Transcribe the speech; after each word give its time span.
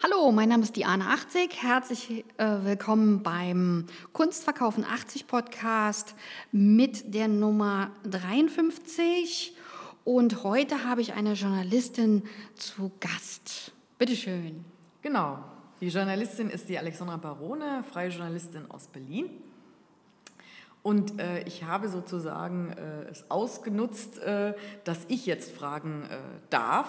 Hallo, 0.00 0.30
mein 0.30 0.48
Name 0.48 0.62
ist 0.62 0.76
Diana 0.76 1.12
80. 1.12 1.60
Herzlich 1.60 2.24
äh, 2.36 2.44
willkommen 2.62 3.24
beim 3.24 3.86
Kunstverkaufen 4.12 4.84
80 4.84 5.26
Podcast 5.26 6.14
mit 6.52 7.14
der 7.14 7.26
Nummer 7.26 7.90
53. 8.04 9.56
Und 10.04 10.44
heute 10.44 10.84
habe 10.84 11.00
ich 11.00 11.14
eine 11.14 11.32
Journalistin 11.32 12.22
zu 12.54 12.92
Gast. 13.00 13.72
Bitte 13.98 14.14
schön. 14.14 14.64
Genau. 15.02 15.40
Die 15.80 15.88
Journalistin 15.88 16.48
ist 16.48 16.68
die 16.68 16.78
Alexandra 16.78 17.16
Barone, 17.16 17.82
freie 17.82 18.10
Journalistin 18.10 18.70
aus 18.70 18.86
Berlin. 18.86 19.28
Und 20.84 21.18
äh, 21.18 21.42
ich 21.42 21.64
habe 21.64 21.88
sozusagen 21.88 22.70
äh, 22.70 23.10
es 23.10 23.28
ausgenutzt, 23.32 24.20
äh, 24.20 24.54
dass 24.84 25.06
ich 25.08 25.26
jetzt 25.26 25.50
fragen 25.50 26.04
äh, 26.04 26.18
darf 26.50 26.86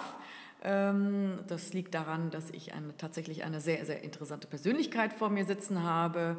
das 0.62 1.74
liegt 1.74 1.94
daran, 1.94 2.32
dass 2.32 2.50
ich 2.50 2.74
eine, 2.74 2.96
tatsächlich 2.98 3.44
eine 3.46 3.62
sehr, 3.62 3.86
sehr 3.86 4.04
interessante 4.04 4.48
Persönlichkeit 4.48 5.14
vor 5.14 5.30
mir 5.30 5.46
sitzen 5.46 5.84
habe 5.84 6.36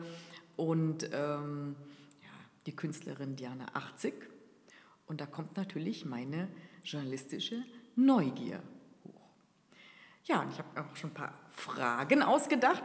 und 0.56 1.08
ähm, 1.12 1.74
ja, 2.22 2.28
die 2.66 2.76
Künstlerin 2.76 3.36
Diana 3.36 3.66
80. 3.72 4.12
Und 5.06 5.22
da 5.22 5.26
kommt 5.26 5.56
natürlich 5.56 6.04
meine 6.04 6.48
journalistische 6.84 7.64
Neugier 7.96 8.62
hoch. 9.04 9.30
Ja, 10.24 10.42
und 10.42 10.52
ich 10.52 10.58
habe 10.58 10.82
auch 10.82 10.96
schon 10.96 11.10
ein 11.10 11.14
paar 11.14 11.34
Fragen 11.50 12.22
ausgedacht 12.22 12.84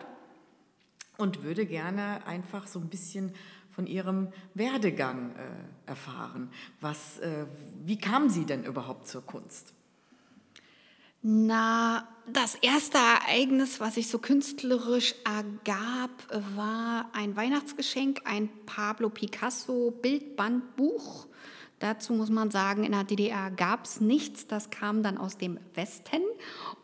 und 1.18 1.44
würde 1.44 1.66
gerne 1.66 2.26
einfach 2.26 2.66
so 2.66 2.80
ein 2.80 2.88
bisschen 2.88 3.34
von 3.72 3.88
Ihrem 3.88 4.30
Werdegang 4.54 5.36
äh, 5.36 5.90
erfahren. 5.90 6.50
Was, 6.80 7.20
äh, 7.20 7.46
wie 7.84 7.98
kam 7.98 8.30
Sie 8.30 8.46
denn 8.46 8.64
überhaupt 8.64 9.08
zur 9.08 9.26
Kunst? 9.26 9.74
Na, 11.28 12.08
das 12.32 12.54
erste 12.54 13.00
Ereignis, 13.00 13.80
was 13.80 13.96
sich 13.96 14.10
so 14.10 14.20
künstlerisch 14.20 15.16
ergab, 15.26 16.12
war 16.56 17.10
ein 17.14 17.36
Weihnachtsgeschenk, 17.36 18.22
ein 18.26 18.48
Pablo 18.68 19.10
Picasso 19.10 19.90
Bildbandbuch. 19.90 21.26
Dazu 21.80 22.14
muss 22.14 22.30
man 22.30 22.52
sagen, 22.52 22.84
in 22.84 22.94
der 22.94 23.04
DDR 23.04 23.52
gab 23.52 23.86
es 23.86 24.00
nichts, 24.00 24.48
das 24.48 24.70
kam 24.70 25.04
dann 25.04 25.18
aus 25.18 25.38
dem 25.38 25.60
Westen. 25.74 26.22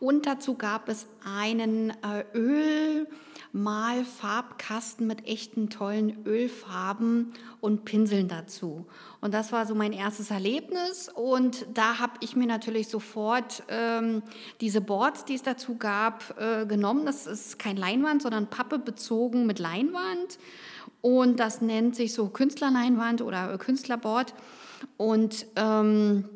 Und 0.00 0.26
dazu 0.26 0.54
gab 0.54 0.88
es 0.88 1.06
einen 1.24 1.90
äh, 1.90 2.24
Öl. 2.34 3.06
Malfarbkasten 3.52 5.06
mit 5.06 5.26
echten 5.26 5.68
tollen 5.68 6.24
Ölfarben 6.26 7.34
und 7.60 7.84
Pinseln 7.84 8.26
dazu. 8.26 8.86
Und 9.20 9.34
das 9.34 9.52
war 9.52 9.66
so 9.66 9.74
mein 9.74 9.92
erstes 9.92 10.30
Erlebnis. 10.30 11.10
Und 11.14 11.66
da 11.74 11.98
habe 11.98 12.14
ich 12.20 12.34
mir 12.34 12.46
natürlich 12.46 12.88
sofort 12.88 13.62
ähm, 13.68 14.22
diese 14.62 14.80
Boards, 14.80 15.26
die 15.26 15.34
es 15.34 15.42
dazu 15.42 15.76
gab, 15.76 16.34
äh, 16.40 16.64
genommen. 16.64 17.04
Das 17.04 17.26
ist 17.26 17.58
kein 17.58 17.76
Leinwand, 17.76 18.22
sondern 18.22 18.48
Pappe 18.48 18.78
bezogen 18.78 19.44
mit 19.44 19.58
Leinwand. 19.58 20.38
Und 21.02 21.38
das 21.38 21.60
nennt 21.60 21.94
sich 21.94 22.14
so 22.14 22.28
Künstlerleinwand 22.28 23.20
oder 23.20 23.58
Künstlerboard. 23.58 24.32
Und 24.96 25.46
ähm, 25.56 26.28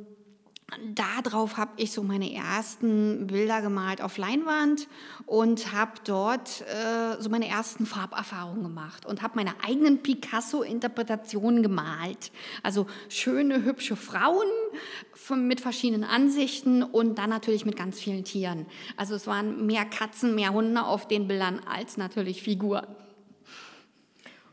darauf 0.94 1.56
habe 1.56 1.72
ich 1.76 1.92
so 1.92 2.02
meine 2.02 2.32
ersten 2.32 3.28
Bilder 3.28 3.62
gemalt 3.62 4.02
auf 4.02 4.18
Leinwand 4.18 4.88
und 5.24 5.72
habe 5.72 5.92
dort 6.04 6.62
äh, 6.62 7.20
so 7.20 7.30
meine 7.30 7.46
ersten 7.46 7.86
Farberfahrungen 7.86 8.64
gemacht 8.64 9.06
und 9.06 9.22
habe 9.22 9.36
meine 9.36 9.52
eigenen 9.64 10.02
Picasso-Interpretationen 10.02 11.62
gemalt. 11.62 12.32
Also 12.62 12.86
schöne, 13.08 13.62
hübsche 13.64 13.96
Frauen 13.96 14.48
von, 15.12 15.46
mit 15.46 15.60
verschiedenen 15.60 16.04
Ansichten 16.04 16.82
und 16.82 17.16
dann 17.16 17.30
natürlich 17.30 17.64
mit 17.64 17.76
ganz 17.76 18.00
vielen 18.00 18.24
Tieren. 18.24 18.66
Also 18.96 19.14
es 19.14 19.26
waren 19.26 19.66
mehr 19.66 19.84
Katzen, 19.84 20.34
mehr 20.34 20.52
Hunde 20.52 20.82
auf 20.82 21.06
den 21.06 21.28
Bildern 21.28 21.60
als 21.60 21.96
natürlich 21.96 22.42
Figuren. 22.42 22.86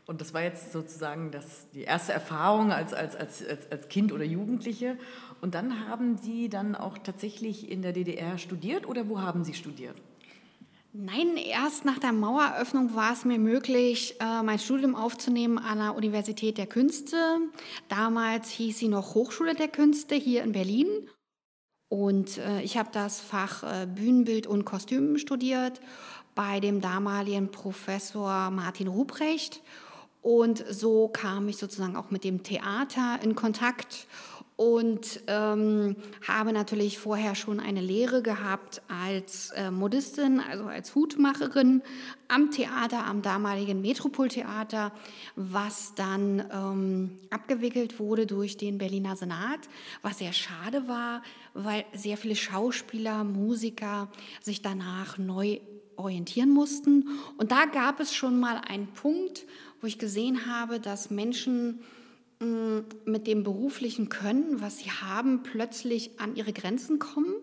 Und 0.06 0.20
das 0.20 0.34
war 0.34 0.42
jetzt 0.42 0.72
sozusagen 0.72 1.30
das, 1.30 1.70
die 1.70 1.82
erste 1.82 2.12
Erfahrung 2.12 2.72
als, 2.72 2.92
als, 2.92 3.16
als, 3.16 3.42
als 3.70 3.88
Kind 3.88 4.12
oder 4.12 4.24
Jugendliche. 4.24 4.98
Und 5.40 5.54
dann 5.54 5.88
haben 5.88 6.18
Sie 6.18 6.48
dann 6.48 6.74
auch 6.74 6.98
tatsächlich 6.98 7.70
in 7.70 7.80
der 7.80 7.92
DDR 7.92 8.36
studiert 8.36 8.86
oder 8.86 9.08
wo 9.08 9.20
haben 9.20 9.44
Sie 9.44 9.54
studiert? 9.54 9.96
Nein, 10.96 11.36
erst 11.36 11.84
nach 11.84 11.98
der 11.98 12.12
Maueröffnung 12.12 12.94
war 12.94 13.12
es 13.12 13.24
mir 13.24 13.38
möglich, 13.40 14.14
äh, 14.20 14.42
mein 14.44 14.60
Studium 14.60 14.94
aufzunehmen 14.94 15.58
an 15.58 15.78
der 15.78 15.96
Universität 15.96 16.56
der 16.56 16.68
Künste. 16.68 17.16
Damals 17.88 18.50
hieß 18.50 18.78
sie 18.78 18.86
noch 18.86 19.14
Hochschule 19.14 19.54
der 19.54 19.66
Künste 19.66 20.14
hier 20.14 20.44
in 20.44 20.52
Berlin. 20.52 20.86
Und 21.88 22.38
äh, 22.38 22.62
ich 22.62 22.76
habe 22.76 22.90
das 22.92 23.20
Fach 23.20 23.64
äh, 23.64 23.86
Bühnenbild 23.86 24.46
und 24.46 24.64
Kostüm 24.64 25.18
studiert 25.18 25.80
bei 26.36 26.60
dem 26.60 26.80
damaligen 26.80 27.50
Professor 27.50 28.50
Martin 28.50 28.86
Ruprecht. 28.86 29.62
Und 30.24 30.64
so 30.70 31.08
kam 31.08 31.48
ich 31.48 31.58
sozusagen 31.58 31.96
auch 31.96 32.10
mit 32.10 32.24
dem 32.24 32.42
Theater 32.42 33.18
in 33.22 33.34
Kontakt 33.34 34.06
und 34.56 35.22
ähm, 35.26 35.96
habe 36.26 36.54
natürlich 36.54 36.98
vorher 36.98 37.34
schon 37.34 37.60
eine 37.60 37.82
Lehre 37.82 38.22
gehabt 38.22 38.80
als 38.88 39.50
äh, 39.50 39.70
Modistin, 39.70 40.40
also 40.40 40.64
als 40.64 40.94
Hutmacherin 40.94 41.82
am 42.28 42.50
Theater, 42.50 43.04
am 43.04 43.20
damaligen 43.20 43.82
Metropoltheater, 43.82 44.92
was 45.36 45.94
dann 45.94 46.42
ähm, 46.50 47.18
abgewickelt 47.28 47.98
wurde 47.98 48.26
durch 48.26 48.56
den 48.56 48.78
Berliner 48.78 49.16
Senat, 49.16 49.60
was 50.00 50.20
sehr 50.20 50.32
schade 50.32 50.88
war, 50.88 51.20
weil 51.52 51.84
sehr 51.92 52.16
viele 52.16 52.36
Schauspieler, 52.36 53.24
Musiker 53.24 54.08
sich 54.40 54.62
danach 54.62 55.18
neu 55.18 55.60
orientieren 55.96 56.50
mussten. 56.50 57.08
Und 57.38 57.52
da 57.52 57.66
gab 57.66 58.00
es 58.00 58.14
schon 58.14 58.40
mal 58.40 58.60
einen 58.66 58.88
Punkt, 58.88 59.46
wo 59.84 59.86
ich 59.86 59.98
gesehen 59.98 60.46
habe, 60.46 60.80
dass 60.80 61.10
Menschen 61.10 61.80
mit 63.04 63.26
dem 63.26 63.42
beruflichen 63.42 64.08
Können, 64.08 64.62
was 64.62 64.78
sie 64.78 64.90
haben, 64.90 65.42
plötzlich 65.42 66.18
an 66.18 66.36
ihre 66.36 66.54
Grenzen 66.54 66.98
kommen 66.98 67.34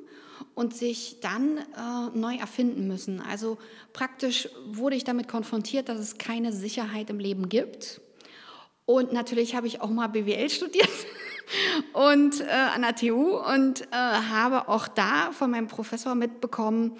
und 0.56 0.75
sich 0.75 1.19
dann 1.22 1.59
äh, 1.59 2.18
neu 2.18 2.38
erfinden 2.38 2.88
müssen. 2.88 3.22
Also 3.22 3.59
praktisch 3.94 4.50
wurde 4.66 4.96
ich 4.96 5.03
damit 5.03 5.28
konfrontiert, 5.28 5.88
dass 5.88 6.00
es 6.00 6.18
keine 6.18 6.52
Sicherheit 6.52 7.12
im 7.12 7.19
Leben 7.19 7.47
gibt. 7.47 8.02
Und 8.85 9.13
natürlich 9.13 9.53
habe 9.53 9.68
ich 9.68 9.79
auch 9.79 9.91
mal 9.91 10.08
BWL 10.08 10.50
studiert 10.50 10.90
und 11.94 12.41
äh, 12.41 12.46
an 12.46 12.81
der 12.81 12.96
TU 12.96 13.38
und 13.38 13.81
äh, 13.81 13.96
habe 13.96 14.68
auch 14.68 14.88
da 14.88 15.31
von 15.31 15.52
meinem 15.52 15.68
Professor 15.68 16.16
mitbekommen, 16.16 16.97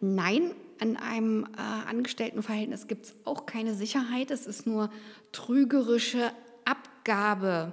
nein, 0.00 0.54
in 0.82 0.96
einem 0.96 1.44
äh, 1.56 1.88
Angestelltenverhältnis 1.88 2.86
gibt 2.86 3.06
es 3.06 3.14
auch 3.24 3.46
keine 3.46 3.74
Sicherheit. 3.74 4.30
Es 4.30 4.46
ist 4.46 4.66
nur 4.66 4.90
trügerische 5.32 6.32
Abgabe. 6.64 7.72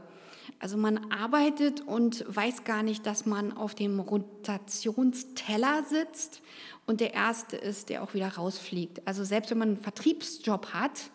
Also 0.59 0.77
man 0.77 1.11
arbeitet 1.11 1.81
und 1.81 2.25
weiß 2.27 2.63
gar 2.63 2.83
nicht, 2.83 3.05
dass 3.05 3.25
man 3.25 3.55
auf 3.55 3.75
dem 3.75 3.99
Rotationsteller 3.99 5.83
sitzt 5.83 6.41
und 6.85 7.01
der 7.01 7.13
Erste 7.13 7.55
ist, 7.55 7.89
der 7.89 8.03
auch 8.03 8.13
wieder 8.13 8.27
rausfliegt. 8.27 9.07
Also 9.07 9.23
selbst 9.23 9.51
wenn 9.51 9.59
man 9.59 9.69
einen 9.69 9.77
Vertriebsjob 9.77 10.73
hat, 10.73 11.11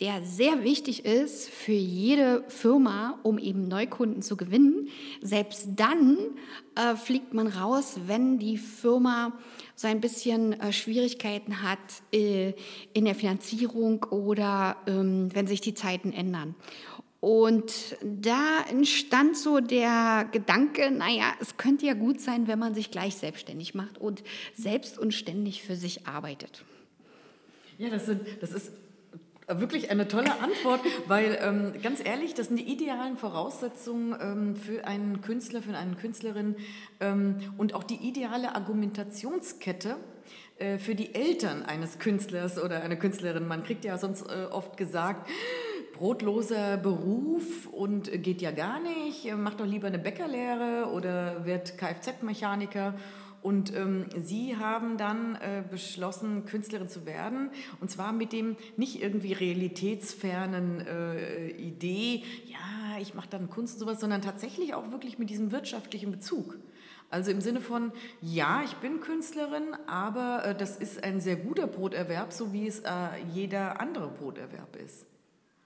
der 0.00 0.22
sehr 0.22 0.64
wichtig 0.64 1.04
ist 1.04 1.50
für 1.50 1.72
jede 1.72 2.42
Firma, 2.48 3.18
um 3.22 3.38
eben 3.38 3.68
Neukunden 3.68 4.22
zu 4.22 4.36
gewinnen. 4.36 4.88
Selbst 5.20 5.68
dann 5.76 6.16
äh, 6.74 6.96
fliegt 6.96 7.34
man 7.34 7.46
raus, 7.46 8.00
wenn 8.06 8.38
die 8.38 8.56
Firma 8.56 9.32
so 9.80 9.88
ein 9.88 10.02
bisschen 10.02 10.52
äh, 10.60 10.74
Schwierigkeiten 10.74 11.62
hat 11.62 11.78
äh, 12.12 12.52
in 12.92 13.06
der 13.06 13.14
Finanzierung 13.14 14.04
oder 14.10 14.76
ähm, 14.86 15.30
wenn 15.32 15.46
sich 15.46 15.62
die 15.62 15.72
Zeiten 15.72 16.12
ändern. 16.12 16.54
Und 17.20 17.96
da 18.02 18.62
entstand 18.68 19.38
so 19.38 19.60
der 19.60 20.28
Gedanke, 20.32 20.90
naja, 20.90 21.32
es 21.40 21.56
könnte 21.56 21.86
ja 21.86 21.94
gut 21.94 22.20
sein, 22.20 22.46
wenn 22.46 22.58
man 22.58 22.74
sich 22.74 22.90
gleich 22.90 23.14
selbstständig 23.14 23.74
macht 23.74 23.96
und 23.96 24.22
selbst 24.54 24.98
und 24.98 25.14
ständig 25.14 25.62
für 25.62 25.76
sich 25.76 26.06
arbeitet. 26.06 26.62
Ja, 27.78 27.88
das, 27.88 28.04
sind, 28.04 28.20
das 28.42 28.52
ist 28.52 28.72
wirklich 29.58 29.90
eine 29.90 30.06
tolle 30.06 30.32
Antwort, 30.40 30.80
weil 31.06 31.38
ähm, 31.42 31.72
ganz 31.82 32.00
ehrlich, 32.04 32.34
das 32.34 32.48
sind 32.48 32.58
die 32.58 32.70
idealen 32.72 33.16
Voraussetzungen 33.16 34.16
ähm, 34.20 34.56
für 34.56 34.84
einen 34.84 35.20
Künstler, 35.20 35.62
für 35.62 35.76
eine 35.76 35.96
Künstlerin 35.96 36.56
ähm, 37.00 37.36
und 37.56 37.74
auch 37.74 37.84
die 37.84 37.96
ideale 37.96 38.54
Argumentationskette 38.54 39.96
äh, 40.58 40.78
für 40.78 40.94
die 40.94 41.14
Eltern 41.14 41.62
eines 41.64 41.98
Künstlers 41.98 42.62
oder 42.62 42.82
einer 42.82 42.96
Künstlerin. 42.96 43.48
Man 43.48 43.64
kriegt 43.64 43.84
ja 43.84 43.98
sonst 43.98 44.22
äh, 44.22 44.46
oft 44.50 44.76
gesagt, 44.76 45.28
brotloser 45.94 46.76
Beruf 46.76 47.66
und 47.66 48.10
geht 48.22 48.40
ja 48.40 48.52
gar 48.52 48.80
nicht, 48.80 49.30
mach 49.36 49.54
doch 49.54 49.66
lieber 49.66 49.88
eine 49.88 49.98
Bäckerlehre 49.98 50.90
oder 50.92 51.44
wird 51.44 51.76
Kfz-Mechaniker. 51.76 52.94
Und 53.42 53.74
ähm, 53.74 54.06
Sie 54.16 54.56
haben 54.56 54.98
dann 54.98 55.36
äh, 55.36 55.62
beschlossen, 55.68 56.44
Künstlerin 56.44 56.88
zu 56.88 57.06
werden. 57.06 57.50
Und 57.80 57.90
zwar 57.90 58.12
mit 58.12 58.32
dem 58.32 58.56
nicht 58.76 59.02
irgendwie 59.02 59.32
realitätsfernen 59.32 60.86
äh, 60.86 61.50
Idee, 61.50 62.22
ja, 62.46 63.00
ich 63.00 63.14
mache 63.14 63.28
dann 63.30 63.48
Kunst 63.48 63.74
und 63.74 63.80
sowas, 63.80 64.00
sondern 64.00 64.20
tatsächlich 64.20 64.74
auch 64.74 64.90
wirklich 64.90 65.18
mit 65.18 65.30
diesem 65.30 65.52
wirtschaftlichen 65.52 66.10
Bezug. 66.10 66.58
Also 67.08 67.32
im 67.32 67.40
Sinne 67.40 67.60
von, 67.60 67.92
ja, 68.20 68.62
ich 68.64 68.74
bin 68.76 69.00
Künstlerin, 69.00 69.74
aber 69.86 70.44
äh, 70.44 70.54
das 70.54 70.76
ist 70.76 71.02
ein 71.02 71.20
sehr 71.20 71.36
guter 71.36 71.66
Broterwerb, 71.66 72.32
so 72.32 72.52
wie 72.52 72.68
es 72.68 72.80
äh, 72.80 72.90
jeder 73.32 73.80
andere 73.80 74.08
Broterwerb 74.08 74.76
ist. 74.76 75.06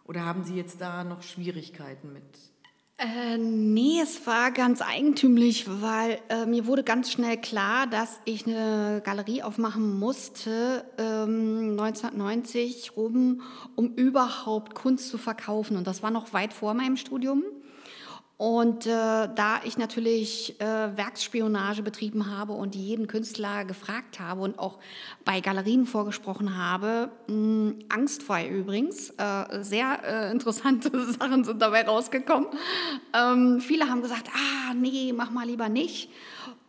Oder 0.05 0.25
haben 0.25 0.45
Sie 0.45 0.55
jetzt 0.55 0.81
da 0.81 1.05
noch 1.05 1.23
Schwierigkeiten 1.23 2.13
mit? 2.13 2.54
Äh, 2.97 3.39
nee, 3.39 4.01
es 4.01 4.25
war 4.25 4.53
ganz 4.53 4.81
eigentümlich, 4.81 5.67
weil 5.83 6.21
äh, 6.29 6.47
mir 6.47 6.65
wurde 6.67 6.85
ganz 6.85 7.11
schnell 7.11 7.37
klar, 7.37 7.89
dass 7.89 8.21
ich 8.25 8.47
eine 8.47 9.03
Galerie 9.05 9.43
aufmachen 9.43 9.99
musste, 9.99 10.85
ähm, 10.97 11.73
1990 11.73 12.97
rum, 12.97 13.41
um 13.75 13.95
überhaupt 13.95 14.77
Kunst 14.77 15.09
zu 15.09 15.19
verkaufen. 15.19 15.77
Und 15.77 15.89
das 15.89 16.05
war 16.05 16.13
noch 16.13 16.33
weit 16.33 16.53
vor 16.53 16.73
meinem 16.75 16.97
Studium. 16.97 17.43
Und 18.37 18.87
äh, 18.87 18.91
da 18.91 19.61
ich 19.63 19.79
natürlich 19.79 20.61
äh, 20.61 20.65
Werksspionage 20.65 21.83
betrieben 21.83 22.37
habe 22.37 22.53
und 22.53 22.75
jeden 22.75 23.07
Künstler 23.07 23.65
gefragt 23.65 24.19
habe 24.19 24.41
und 24.41 24.59
auch 24.59 24.81
bei 25.25 25.41
Galerien 25.41 25.87
vorgesprochen 25.87 26.57
habe, 26.57 27.11
mh, 27.29 27.75
angstfrei 27.89 28.49
übrigens, 28.49 29.11
äh, 29.11 29.63
sehr 29.63 30.01
äh, 30.05 30.33
interessante 30.33 30.91
Sachen 31.13 31.45
sind 31.45 31.63
dabei 31.63 31.87
rausgekommen. 31.87 32.49
Ähm, 33.17 33.61
viele 33.61 33.89
haben 33.89 34.03
gesagt, 34.03 34.29
ah 34.35 34.75
nee, 34.75 35.13
mach 35.15 35.31
mal 35.31 35.47
lieber 35.47 35.69
nicht. 35.69 36.11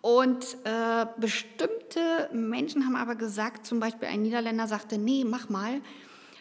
Und 0.01 0.57
äh, 0.65 1.07
bestimmte 1.17 2.29
Menschen 2.31 2.85
haben 2.85 2.95
aber 2.95 3.15
gesagt, 3.15 3.65
zum 3.65 3.79
Beispiel 3.79 4.07
ein 4.07 4.21
Niederländer 4.21 4.67
sagte, 4.67 4.99
nee, 4.99 5.23
mach 5.25 5.49
mal 5.49 5.81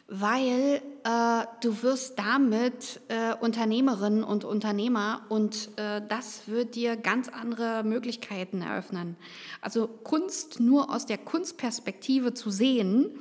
weil 0.06 0.82
äh, 1.04 1.46
du 1.62 1.82
wirst 1.82 2.18
damit 2.18 3.00
äh, 3.08 3.34
Unternehmerin 3.40 4.22
und 4.22 4.44
Unternehmer 4.44 5.22
und 5.28 5.70
äh, 5.76 6.02
das 6.08 6.46
wird 6.46 6.74
dir 6.74 6.96
ganz 6.96 7.28
andere 7.28 7.82
Möglichkeiten 7.84 8.60
eröffnen. 8.60 9.16
Also 9.60 9.88
Kunst 9.88 10.60
nur 10.60 10.94
aus 10.94 11.06
der 11.06 11.18
Kunstperspektive 11.18 12.34
zu 12.34 12.50
sehen, 12.50 13.18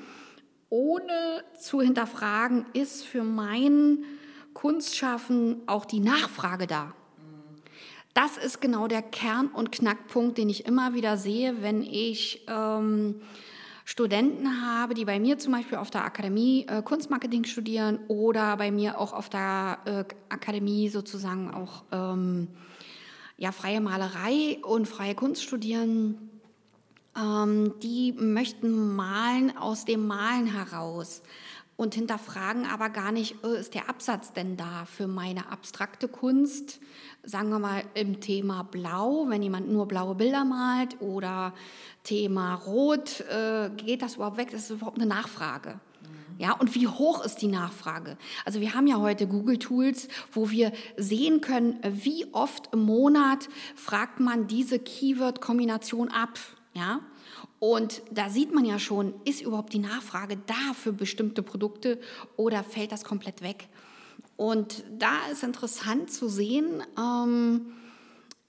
ohne 0.69 1.43
zu 1.57 1.81
hinterfragen, 1.81 2.65
ist 2.73 3.05
für 3.05 3.23
mein 3.23 4.03
Kunstschaffen 4.53 5.61
auch 5.67 5.85
die 5.85 5.99
Nachfrage 5.99 6.67
da. 6.67 6.93
Das 8.13 8.37
ist 8.37 8.61
genau 8.61 8.87
der 8.87 9.01
Kern 9.01 9.47
und 9.47 9.71
Knackpunkt, 9.71 10.37
den 10.37 10.49
ich 10.49 10.65
immer 10.65 10.93
wieder 10.93 11.17
sehe, 11.17 11.61
wenn 11.61 11.81
ich 11.81 12.45
ähm, 12.47 13.21
Studenten 13.85 14.61
habe, 14.61 14.93
die 14.93 15.05
bei 15.05 15.19
mir 15.19 15.37
zum 15.37 15.53
Beispiel 15.53 15.77
auf 15.77 15.91
der 15.91 16.05
Akademie 16.05 16.65
äh, 16.69 16.81
Kunstmarketing 16.81 17.43
studieren 17.43 17.99
oder 18.07 18.55
bei 18.57 18.71
mir 18.71 18.97
auch 18.99 19.13
auf 19.13 19.29
der 19.29 19.79
äh, 19.85 20.05
Akademie 20.29 20.89
sozusagen 20.89 21.53
auch 21.53 21.83
ähm, 21.91 22.47
ja, 23.37 23.51
freie 23.51 23.81
Malerei 23.81 24.59
und 24.63 24.87
freie 24.87 25.15
Kunst 25.15 25.43
studieren, 25.43 26.29
ähm, 27.17 27.73
die 27.81 28.13
möchten 28.13 28.95
malen 28.95 29.57
aus 29.57 29.85
dem 29.85 30.07
Malen 30.07 30.47
heraus 30.47 31.21
und 31.83 31.93
hinterfragen 31.93 32.65
aber 32.65 32.89
gar 32.89 33.11
nicht, 33.11 33.35
oh, 33.43 33.49
ist 33.49 33.75
der 33.75 33.89
Absatz 33.89 34.33
denn 34.33 34.57
da 34.57 34.85
für 34.85 35.05
meine 35.05 35.51
abstrakte 35.51 36.07
Kunst? 36.07 36.79
Sagen 37.23 37.49
wir 37.49 37.59
mal 37.59 37.83
im 37.93 38.21
Thema 38.21 38.63
Blau, 38.63 39.25
wenn 39.27 39.43
jemand 39.43 39.69
nur 39.69 39.87
blaue 39.87 40.15
Bilder 40.15 40.45
malt 40.45 40.99
oder 41.01 41.53
Thema 42.03 42.55
Rot, 42.55 43.19
äh, 43.29 43.69
geht 43.77 44.01
das 44.01 44.15
überhaupt 44.15 44.37
weg? 44.37 44.49
Das 44.51 44.63
ist 44.63 44.69
überhaupt 44.71 44.97
eine 44.97 45.05
Nachfrage. 45.05 45.79
Ja, 46.39 46.53
und 46.53 46.73
wie 46.73 46.87
hoch 46.87 47.23
ist 47.23 47.41
die 47.41 47.47
Nachfrage? 47.47 48.17
Also 48.43 48.59
wir 48.59 48.73
haben 48.73 48.87
ja 48.87 48.97
heute 48.97 49.27
Google-Tools, 49.27 50.07
wo 50.31 50.49
wir 50.49 50.71
sehen 50.97 51.41
können, 51.41 51.79
wie 51.83 52.25
oft 52.31 52.73
im 52.73 52.85
Monat 52.85 53.49
fragt 53.75 54.19
man 54.19 54.47
diese 54.47 54.79
Keyword-Kombination 54.79 56.09
ab. 56.09 56.39
Ja, 56.73 57.01
und 57.63 58.01
da 58.11 58.29
sieht 58.29 58.53
man 58.53 58.65
ja 58.65 58.77
schon, 58.77 59.13
ist 59.23 59.41
überhaupt 59.41 59.71
die 59.71 59.79
Nachfrage 59.79 60.37
da 60.47 60.73
für 60.73 60.91
bestimmte 60.91 61.41
Produkte 61.41 61.97
oder 62.35 62.61
fällt 62.61 62.91
das 62.91 63.05
komplett 63.05 63.41
weg? 63.41 63.69
Und 64.35 64.83
da 64.91 65.13
ist 65.31 65.43
interessant 65.43 66.11
zu 66.11 66.27
sehen, 66.27 66.83
ähm, 66.99 67.67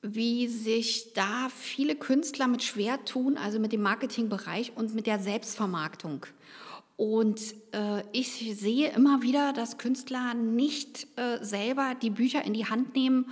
wie 0.03 0.49
sich 0.49 1.13
da 1.13 1.49
viele 1.57 1.95
Künstler 1.95 2.49
mit 2.49 2.65
schwer 2.65 3.05
tun, 3.05 3.37
also 3.37 3.61
mit 3.61 3.71
dem 3.71 3.83
Marketingbereich 3.83 4.73
und 4.75 4.97
mit 4.97 5.07
der 5.07 5.21
Selbstvermarktung. 5.21 6.27
Und 6.97 7.41
äh, 7.73 8.03
ich 8.13 8.57
sehe 8.57 8.91
immer 8.91 9.23
wieder, 9.23 9.53
dass 9.53 9.79
Künstler 9.79 10.35
nicht 10.35 11.09
äh, 11.17 11.43
selber 11.45 11.95
die 12.01 12.11
Bücher 12.11 12.45
in 12.45 12.55
die 12.55 12.67
Hand 12.67 12.95
nehmen 12.95 13.27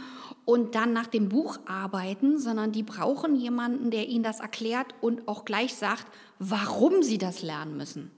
und 0.45 0.75
dann 0.75 0.93
nach 0.93 1.07
dem 1.07 1.29
Buch 1.29 1.59
arbeiten, 1.67 2.39
sondern 2.39 2.73
die 2.73 2.83
brauchen 2.83 3.37
jemanden, 3.37 3.93
der 3.93 4.09
ihnen 4.09 4.25
das 4.25 4.41
erklärt 4.41 4.95
und 5.01 5.29
auch 5.29 5.45
gleich 5.45 5.75
sagt, 5.75 6.07
warum 6.41 7.05
sie 7.05 7.19
das 7.19 7.43
lernen 7.43 7.77
müssen. 7.77 8.11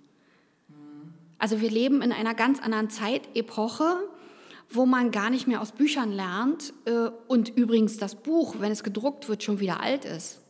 Also 1.38 1.60
wir 1.60 1.70
leben 1.70 2.00
in 2.00 2.12
einer 2.12 2.34
ganz 2.34 2.58
anderen 2.58 2.88
Zeitepoche, 2.88 3.98
wo 4.70 4.86
man 4.86 5.10
gar 5.10 5.28
nicht 5.28 5.46
mehr 5.46 5.60
aus 5.60 5.72
Büchern 5.72 6.10
lernt 6.10 6.72
äh, 6.86 7.10
und 7.28 7.54
übrigens 7.54 7.98
das 7.98 8.14
Buch, 8.14 8.56
wenn 8.60 8.72
es 8.72 8.82
gedruckt 8.82 9.28
wird, 9.28 9.42
schon 9.42 9.60
wieder 9.60 9.80
alt 9.80 10.06
ist. 10.06 10.40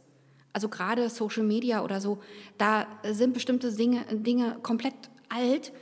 Also 0.55 0.71
gerade 0.71 1.11
Social 1.11 1.43
Media 1.43 1.85
oder 1.85 2.01
so, 2.01 2.21
da 2.57 2.87
sind 3.03 3.35
bestimmte 3.35 3.71
Dinge, 3.71 4.07
Dinge 4.11 4.57
komplett 4.63 4.95
alt 5.29 5.73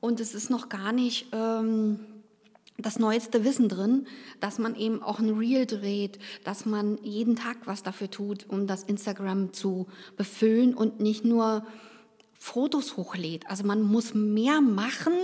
und 0.00 0.18
es 0.18 0.34
ist 0.34 0.50
noch 0.50 0.68
gar 0.68 0.92
nicht... 0.92 1.28
Ähm, 1.32 2.00
das 2.78 2.98
neueste 2.98 3.44
Wissen 3.44 3.68
drin, 3.68 4.06
dass 4.40 4.58
man 4.58 4.74
eben 4.74 5.02
auch 5.02 5.20
ein 5.20 5.30
Reel 5.30 5.66
dreht, 5.66 6.18
dass 6.42 6.66
man 6.66 6.98
jeden 7.02 7.36
Tag 7.36 7.58
was 7.66 7.82
dafür 7.82 8.10
tut, 8.10 8.46
um 8.48 8.66
das 8.66 8.82
Instagram 8.82 9.52
zu 9.52 9.86
befüllen 10.16 10.74
und 10.74 11.00
nicht 11.00 11.24
nur 11.24 11.64
Fotos 12.32 12.96
hochlädt. 12.96 13.48
Also 13.48 13.64
man 13.64 13.82
muss 13.82 14.14
mehr 14.14 14.60
machen, 14.60 15.14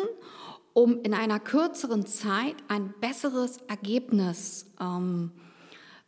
um 0.73 1.03
in 1.03 1.13
einer 1.13 1.41
kürzeren 1.41 2.07
Zeit 2.07 2.55
ein 2.69 2.95
besseres 3.01 3.59
Ergebnis 3.69 4.67
ähm, 4.81 5.33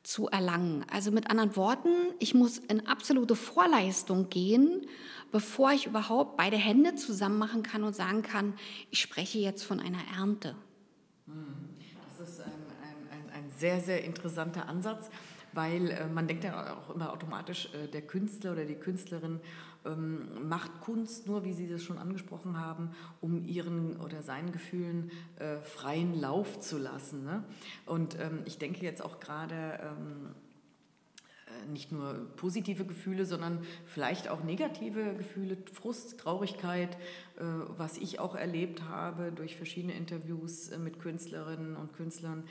zu 0.02 0.28
erlangen. 0.28 0.84
Also 0.90 1.10
mit 1.10 1.30
anderen 1.30 1.56
Worten, 1.56 1.90
ich 2.18 2.34
muss 2.34 2.58
in 2.58 2.86
absolute 2.86 3.36
Vorleistung 3.36 4.28
gehen, 4.28 4.86
bevor 5.30 5.72
ich 5.72 5.86
überhaupt 5.86 6.36
beide 6.36 6.56
Hände 6.56 6.94
zusammen 6.94 7.38
machen 7.38 7.62
kann 7.62 7.84
und 7.84 7.94
sagen 7.94 8.22
kann, 8.22 8.54
ich 8.90 9.00
spreche 9.00 9.38
jetzt 9.38 9.62
von 9.62 9.80
einer 9.80 10.02
Ernte. 10.16 10.56
Das 12.18 12.28
ist 12.28 12.40
ein, 12.40 12.52
ein, 13.10 13.30
ein 13.44 13.50
sehr, 13.56 13.80
sehr 13.80 14.04
interessanter 14.04 14.68
Ansatz, 14.68 15.08
weil 15.52 15.90
äh, 15.90 16.06
man 16.06 16.26
denkt 16.26 16.44
ja 16.44 16.76
auch 16.76 16.94
immer 16.94 17.12
automatisch, 17.12 17.68
äh, 17.74 17.88
der 17.88 18.02
Künstler 18.02 18.52
oder 18.52 18.64
die 18.64 18.74
Künstlerin 18.74 19.40
ähm, 19.84 20.48
macht 20.48 20.80
Kunst 20.80 21.26
nur, 21.26 21.44
wie 21.44 21.52
Sie 21.52 21.68
das 21.68 21.82
schon 21.82 21.98
angesprochen 21.98 22.58
haben, 22.58 22.90
um 23.20 23.44
ihren 23.44 23.96
oder 24.00 24.22
seinen 24.22 24.52
Gefühlen 24.52 25.10
äh, 25.38 25.58
freien 25.58 26.20
Lauf 26.20 26.60
zu 26.60 26.78
lassen. 26.78 27.24
Ne? 27.24 27.44
Und 27.86 28.18
ähm, 28.20 28.42
ich 28.44 28.58
denke 28.58 28.84
jetzt 28.84 29.02
auch 29.04 29.20
gerade, 29.20 29.80
ähm, 29.82 30.34
nicht 31.70 31.92
nur 31.92 32.14
positive 32.36 32.84
Gefühle, 32.84 33.26
sondern 33.26 33.64
vielleicht 33.86 34.28
auch 34.28 34.42
negative 34.42 35.14
Gefühle, 35.14 35.56
Frust, 35.72 36.18
Traurigkeit, 36.18 36.94
äh, 37.36 37.42
was 37.76 37.98
ich 37.98 38.20
auch 38.20 38.34
erlebt 38.34 38.82
habe 38.88 39.32
durch 39.32 39.56
verschiedene 39.56 39.94
Interviews 39.94 40.68
äh, 40.68 40.78
mit 40.78 41.00
Künstlerinnen 41.00 41.76
und 41.76 41.92
Künstlern. 41.92 42.44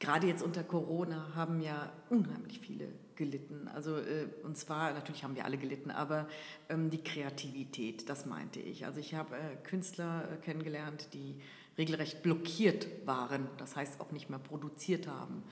Gerade 0.00 0.26
jetzt 0.26 0.42
unter 0.42 0.64
Corona 0.64 1.34
haben 1.34 1.60
ja 1.60 1.92
unheimlich 2.08 2.58
viele 2.58 2.88
gelitten. 3.16 3.68
Also, 3.68 3.98
äh, 3.98 4.28
und 4.42 4.56
zwar, 4.56 4.94
natürlich 4.94 5.22
haben 5.24 5.36
wir 5.36 5.44
alle 5.44 5.58
gelitten, 5.58 5.90
aber 5.90 6.26
ähm, 6.70 6.88
die 6.88 7.04
Kreativität, 7.04 8.08
das 8.08 8.24
meinte 8.24 8.60
ich. 8.60 8.86
Also 8.86 8.98
ich 8.98 9.14
habe 9.14 9.36
Künstler 9.62 10.26
kennengelernt, 10.42 11.08
die 11.12 11.36
regelrecht 11.76 12.22
blockiert 12.22 12.86
waren, 13.04 13.46
das 13.58 13.76
heißt 13.76 14.00
auch 14.00 14.10
nicht 14.10 14.30
mehr 14.30 14.38
produziert 14.38 15.06
haben. 15.06 15.42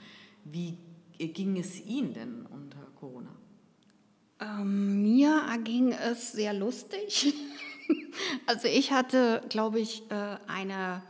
Wie 0.45 0.79
ging 1.19 1.59
es 1.59 1.85
Ihnen 1.85 2.15
denn 2.15 2.47
unter 2.47 2.81
Corona? 2.99 3.35
Ähm, 4.41 5.03
mir 5.03 5.43
ging 5.63 5.93
es 5.93 6.33
sehr 6.33 6.55
lustig. 6.55 7.35
also 8.47 8.67
ich 8.67 8.93
hatte, 8.93 9.43
glaube 9.51 9.79
ich, 9.81 10.11
äh, 10.11 10.39
eine 10.47 11.03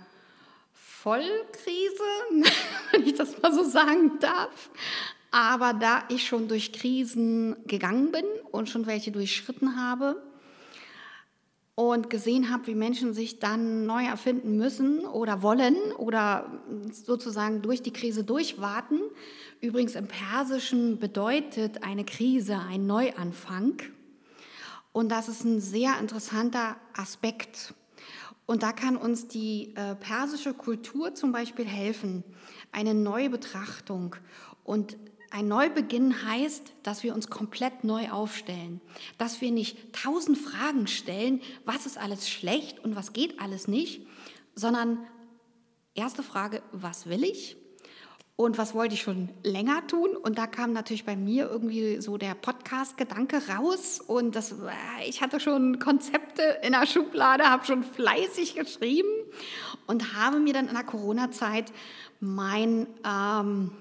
Vollkrise, 1.08 2.04
wenn 2.92 3.06
ich 3.06 3.14
das 3.14 3.40
mal 3.40 3.50
so 3.54 3.64
sagen 3.64 4.18
darf. 4.20 4.70
Aber 5.30 5.72
da 5.72 6.04
ich 6.10 6.26
schon 6.26 6.48
durch 6.48 6.72
Krisen 6.72 7.56
gegangen 7.66 8.12
bin 8.12 8.24
und 8.50 8.68
schon 8.68 8.86
welche 8.86 9.10
durchschritten 9.10 9.80
habe, 9.80 10.22
und 11.74 12.10
gesehen 12.10 12.50
habe, 12.50 12.66
wie 12.66 12.74
Menschen 12.74 13.14
sich 13.14 13.38
dann 13.38 13.86
neu 13.86 14.04
erfinden 14.04 14.56
müssen 14.56 15.06
oder 15.06 15.42
wollen 15.42 15.76
oder 15.92 16.60
sozusagen 16.90 17.62
durch 17.62 17.82
die 17.82 17.92
Krise 17.92 18.24
durchwarten. 18.24 18.98
Übrigens 19.60 19.94
im 19.94 20.08
Persischen 20.08 20.98
bedeutet 20.98 21.84
eine 21.84 22.04
Krise 22.04 22.58
ein 22.58 22.88
Neuanfang. 22.88 23.80
Und 24.90 25.12
das 25.12 25.28
ist 25.28 25.44
ein 25.44 25.60
sehr 25.60 26.00
interessanter 26.00 26.74
Aspekt. 26.96 27.74
Und 28.48 28.62
da 28.62 28.72
kann 28.72 28.96
uns 28.96 29.28
die 29.28 29.74
äh, 29.76 29.94
persische 29.94 30.54
Kultur 30.54 31.14
zum 31.14 31.32
Beispiel 31.32 31.66
helfen, 31.66 32.24
eine 32.72 32.94
neue 32.94 33.28
Betrachtung. 33.28 34.16
Und 34.64 34.96
ein 35.30 35.48
Neubeginn 35.48 36.24
heißt, 36.24 36.72
dass 36.82 37.02
wir 37.02 37.14
uns 37.14 37.28
komplett 37.28 37.84
neu 37.84 38.08
aufstellen, 38.08 38.80
dass 39.18 39.42
wir 39.42 39.50
nicht 39.50 39.92
tausend 39.92 40.38
Fragen 40.38 40.86
stellen, 40.86 41.42
was 41.66 41.84
ist 41.84 41.98
alles 41.98 42.30
schlecht 42.30 42.82
und 42.82 42.96
was 42.96 43.12
geht 43.12 43.38
alles 43.38 43.68
nicht, 43.68 44.06
sondern 44.54 45.06
erste 45.94 46.22
Frage, 46.22 46.62
was 46.72 47.06
will 47.06 47.24
ich? 47.24 47.58
Und 48.40 48.56
was 48.56 48.72
wollte 48.72 48.94
ich 48.94 49.02
schon 49.02 49.30
länger 49.42 49.84
tun? 49.88 50.10
Und 50.16 50.38
da 50.38 50.46
kam 50.46 50.72
natürlich 50.72 51.04
bei 51.04 51.16
mir 51.16 51.50
irgendwie 51.50 52.00
so 52.00 52.18
der 52.18 52.36
Podcast-Gedanke 52.36 53.42
raus. 53.48 54.00
Und 54.00 54.36
das, 54.36 54.54
ich 55.08 55.22
hatte 55.22 55.40
schon 55.40 55.80
Konzepte 55.80 56.42
in 56.62 56.70
der 56.70 56.86
Schublade, 56.86 57.50
habe 57.50 57.66
schon 57.66 57.82
fleißig 57.82 58.54
geschrieben 58.54 59.08
und 59.88 60.14
habe 60.14 60.38
mir 60.38 60.52
dann 60.52 60.68
in 60.68 60.74
der 60.74 60.84
Corona-Zeit 60.84 61.72
mein 62.20 62.86
ähm, 63.04 63.72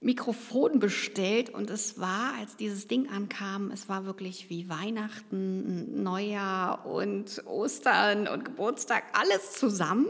Mikrofon 0.00 0.80
bestellt. 0.80 1.50
Und 1.50 1.70
es 1.70 2.00
war, 2.00 2.34
als 2.40 2.56
dieses 2.56 2.88
Ding 2.88 3.08
ankam, 3.10 3.70
es 3.70 3.88
war 3.88 4.06
wirklich 4.06 4.50
wie 4.50 4.68
Weihnachten, 4.68 6.02
Neujahr 6.02 6.84
und 6.84 7.46
Ostern 7.46 8.26
und 8.26 8.44
Geburtstag, 8.44 9.04
alles 9.12 9.52
zusammen 9.52 10.08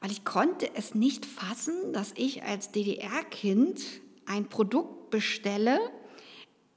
weil 0.00 0.10
ich 0.10 0.24
konnte 0.24 0.70
es 0.74 0.94
nicht 0.94 1.26
fassen, 1.26 1.92
dass 1.92 2.12
ich 2.16 2.42
als 2.42 2.70
DDR-Kind 2.72 3.82
ein 4.26 4.48
Produkt 4.48 5.10
bestelle, 5.10 5.78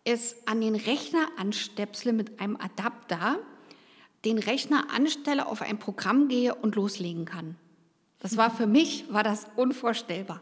es 0.03 0.35
an 0.47 0.61
den 0.61 0.75
Rechner 0.75 1.27
anstöpsle 1.37 2.13
mit 2.13 2.39
einem 2.39 2.55
Adapter, 2.57 3.39
den 4.25 4.37
Rechner 4.37 4.87
anstelle, 4.91 5.47
auf 5.47 5.61
ein 5.61 5.79
Programm 5.79 6.27
gehe 6.27 6.55
und 6.55 6.75
loslegen 6.75 7.25
kann. 7.25 7.55
Das 8.19 8.37
war 8.37 8.51
für 8.51 8.67
mich, 8.67 9.11
war 9.11 9.23
das 9.23 9.47
unvorstellbar. 9.55 10.41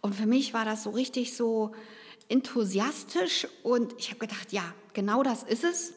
Und 0.00 0.14
für 0.14 0.26
mich 0.26 0.52
war 0.52 0.64
das 0.64 0.82
so 0.82 0.90
richtig 0.90 1.34
so 1.34 1.72
enthusiastisch 2.28 3.46
und 3.62 3.94
ich 3.98 4.08
habe 4.10 4.18
gedacht, 4.18 4.52
ja, 4.52 4.62
genau 4.92 5.22
das 5.22 5.42
ist 5.42 5.64
es. 5.64 5.94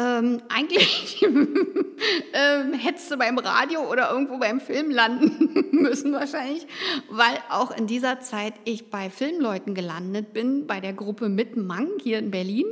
Ähm, 0.00 0.40
eigentlich 0.48 1.22
ähm, 2.32 2.72
hättest 2.72 3.10
du 3.10 3.18
beim 3.18 3.36
Radio 3.36 3.80
oder 3.90 4.10
irgendwo 4.10 4.38
beim 4.38 4.58
Film 4.60 4.90
landen 4.90 5.66
müssen 5.72 6.12
wahrscheinlich, 6.12 6.66
weil 7.10 7.36
auch 7.50 7.70
in 7.70 7.86
dieser 7.86 8.20
Zeit 8.20 8.54
ich 8.64 8.88
bei 8.88 9.10
Filmleuten 9.10 9.74
gelandet 9.74 10.32
bin, 10.32 10.66
bei 10.66 10.80
der 10.80 10.94
Gruppe 10.94 11.28
Mittenmang 11.28 11.88
hier 12.02 12.18
in 12.18 12.30
Berlin, 12.30 12.64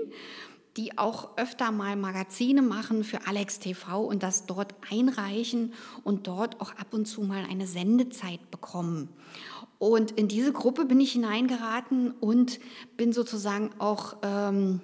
die 0.79 0.97
auch 0.97 1.37
öfter 1.37 1.71
mal 1.71 1.97
Magazine 1.97 2.63
machen 2.63 3.05
für 3.05 3.27
Alex 3.27 3.59
TV 3.59 4.05
und 4.05 4.23
das 4.23 4.47
dort 4.47 4.75
einreichen 4.91 5.75
und 6.05 6.29
dort 6.29 6.63
auch 6.63 6.71
ab 6.77 6.95
und 6.95 7.07
zu 7.07 7.23
mal 7.23 7.45
eine 7.51 7.67
Sendezeit 7.67 8.51
bekommen. 8.51 9.11
Und 9.79 10.13
in 10.13 10.29
diese 10.29 10.53
Gruppe 10.53 10.87
bin 10.87 11.01
ich 11.01 11.13
hineingeraten 11.13 12.13
und 12.21 12.59
bin 12.97 13.13
sozusagen 13.13 13.71
auch... 13.79 14.17
Ähm, 14.23 14.81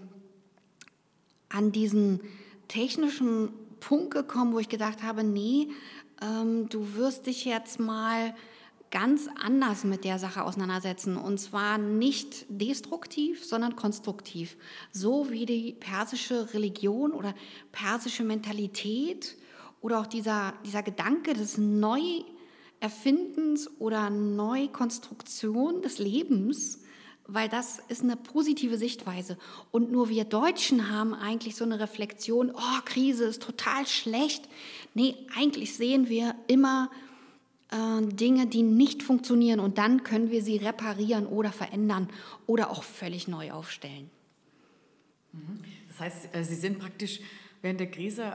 an 1.55 1.73
diesen 1.73 2.21
technischen 2.69 3.51
Punkt 3.81 4.13
gekommen, 4.13 4.53
wo 4.53 4.59
ich 4.59 4.69
gedacht 4.69 5.03
habe, 5.03 5.23
nee, 5.23 5.69
ähm, 6.23 6.69
du 6.69 6.95
wirst 6.95 7.27
dich 7.27 7.45
jetzt 7.45 7.79
mal 7.79 8.35
ganz 8.91 9.29
anders 9.41 9.85
mit 9.85 10.05
der 10.05 10.19
Sache 10.19 10.45
auseinandersetzen. 10.45 11.17
Und 11.17 11.39
zwar 11.39 11.79
nicht 11.79 12.47
destruktiv, 12.49 13.45
sondern 13.45 13.77
konstruktiv. 13.77 14.57
So 14.93 15.31
wie 15.31 15.47
die 15.47 15.73
persische 15.73 16.53
Religion 16.55 17.13
oder 17.13 17.35
persische 17.73 18.25
Mentalität 18.25 19.37
oder 19.81 20.01
auch 20.01 20.07
dieser, 20.07 20.55
dieser 20.65 20.83
Gedanke 20.83 21.35
des 21.35 21.59
Neuerfindens 21.59 23.71
oder 23.81 24.11
Neukonstruktion 24.11 25.83
des 25.83 25.99
Lebens 25.99 26.84
weil 27.27 27.49
das 27.49 27.81
ist 27.89 28.03
eine 28.03 28.17
positive 28.17 28.77
Sichtweise. 28.77 29.39
Und 29.71 29.91
nur 29.91 30.09
wir 30.09 30.25
Deutschen 30.25 30.91
haben 30.91 31.15
eigentlich 31.15 31.57
so 31.57 31.65
eine 31.65 31.81
Reflexion, 31.81 32.51
oh, 32.55 32.81
Krise 32.85 33.25
ist 33.25 33.43
total 33.43 33.87
schlecht. 33.87 34.49
Nee, 34.95 35.15
eigentlich 35.35 35.75
sehen 35.75 36.09
wir 36.09 36.35
immer 36.49 36.91
äh, 37.71 38.03
Dinge, 38.07 38.47
die 38.47 38.63
nicht 38.63 39.03
funktionieren 39.03 39.61
und 39.61 39.79
dann 39.79 40.05
können 40.05 40.31
wir 40.31 40.43
sie 40.43 40.57
reparieren 40.59 41.27
oder 41.27 41.51
verändern 41.51 42.09
oder 42.47 42.71
auch 42.71 42.85
völlig 42.85 43.27
neu 43.27 43.53
aufstellen. 43.53 44.11
Mhm. 45.33 45.61
Das 45.89 46.01
heißt, 46.01 46.35
äh, 46.35 46.45
Sie 46.45 46.57
sind 46.57 46.79
praktisch 46.79 47.21
Während 47.65 47.81
der 47.81 47.91
Krise 47.91 48.27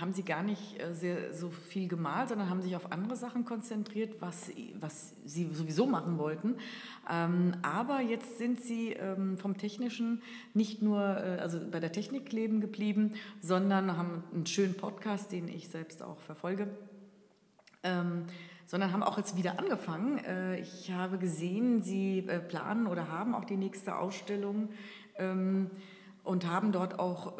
haben 0.00 0.14
Sie 0.14 0.22
gar 0.22 0.42
nicht 0.42 0.82
äh, 0.82 0.94
sehr, 0.94 1.34
so 1.34 1.50
viel 1.50 1.88
gemalt, 1.88 2.30
sondern 2.30 2.48
haben 2.48 2.62
sich 2.62 2.74
auf 2.74 2.90
andere 2.90 3.16
Sachen 3.16 3.44
konzentriert, 3.44 4.14
was, 4.20 4.50
was 4.80 5.12
Sie 5.26 5.46
sowieso 5.52 5.84
machen 5.84 6.16
wollten. 6.16 6.54
Ähm, 7.06 7.52
aber 7.60 8.00
jetzt 8.00 8.38
sind 8.38 8.62
Sie 8.62 8.94
ähm, 8.94 9.36
vom 9.36 9.58
Technischen 9.58 10.22
nicht 10.54 10.80
nur 10.80 11.02
äh, 11.02 11.38
also 11.38 11.60
bei 11.70 11.80
der 11.80 11.92
Technik 11.92 12.32
leben 12.32 12.62
geblieben, 12.62 13.12
sondern 13.42 13.94
haben 13.94 14.24
einen 14.32 14.46
schönen 14.46 14.74
Podcast, 14.74 15.32
den 15.32 15.48
ich 15.48 15.68
selbst 15.68 16.02
auch 16.02 16.20
verfolge. 16.20 16.68
Ähm, 17.82 18.24
sondern 18.64 18.94
haben 18.94 19.02
auch 19.02 19.18
jetzt 19.18 19.36
wieder 19.36 19.58
angefangen. 19.58 20.16
Äh, 20.24 20.60
ich 20.60 20.90
habe 20.92 21.18
gesehen, 21.18 21.82
Sie 21.82 22.22
planen 22.48 22.86
oder 22.86 23.08
haben 23.08 23.34
auch 23.34 23.44
die 23.44 23.58
nächste 23.58 23.96
Ausstellung 23.98 24.70
und 26.28 26.46
haben 26.46 26.70
dort 26.72 26.98
auch 26.98 27.38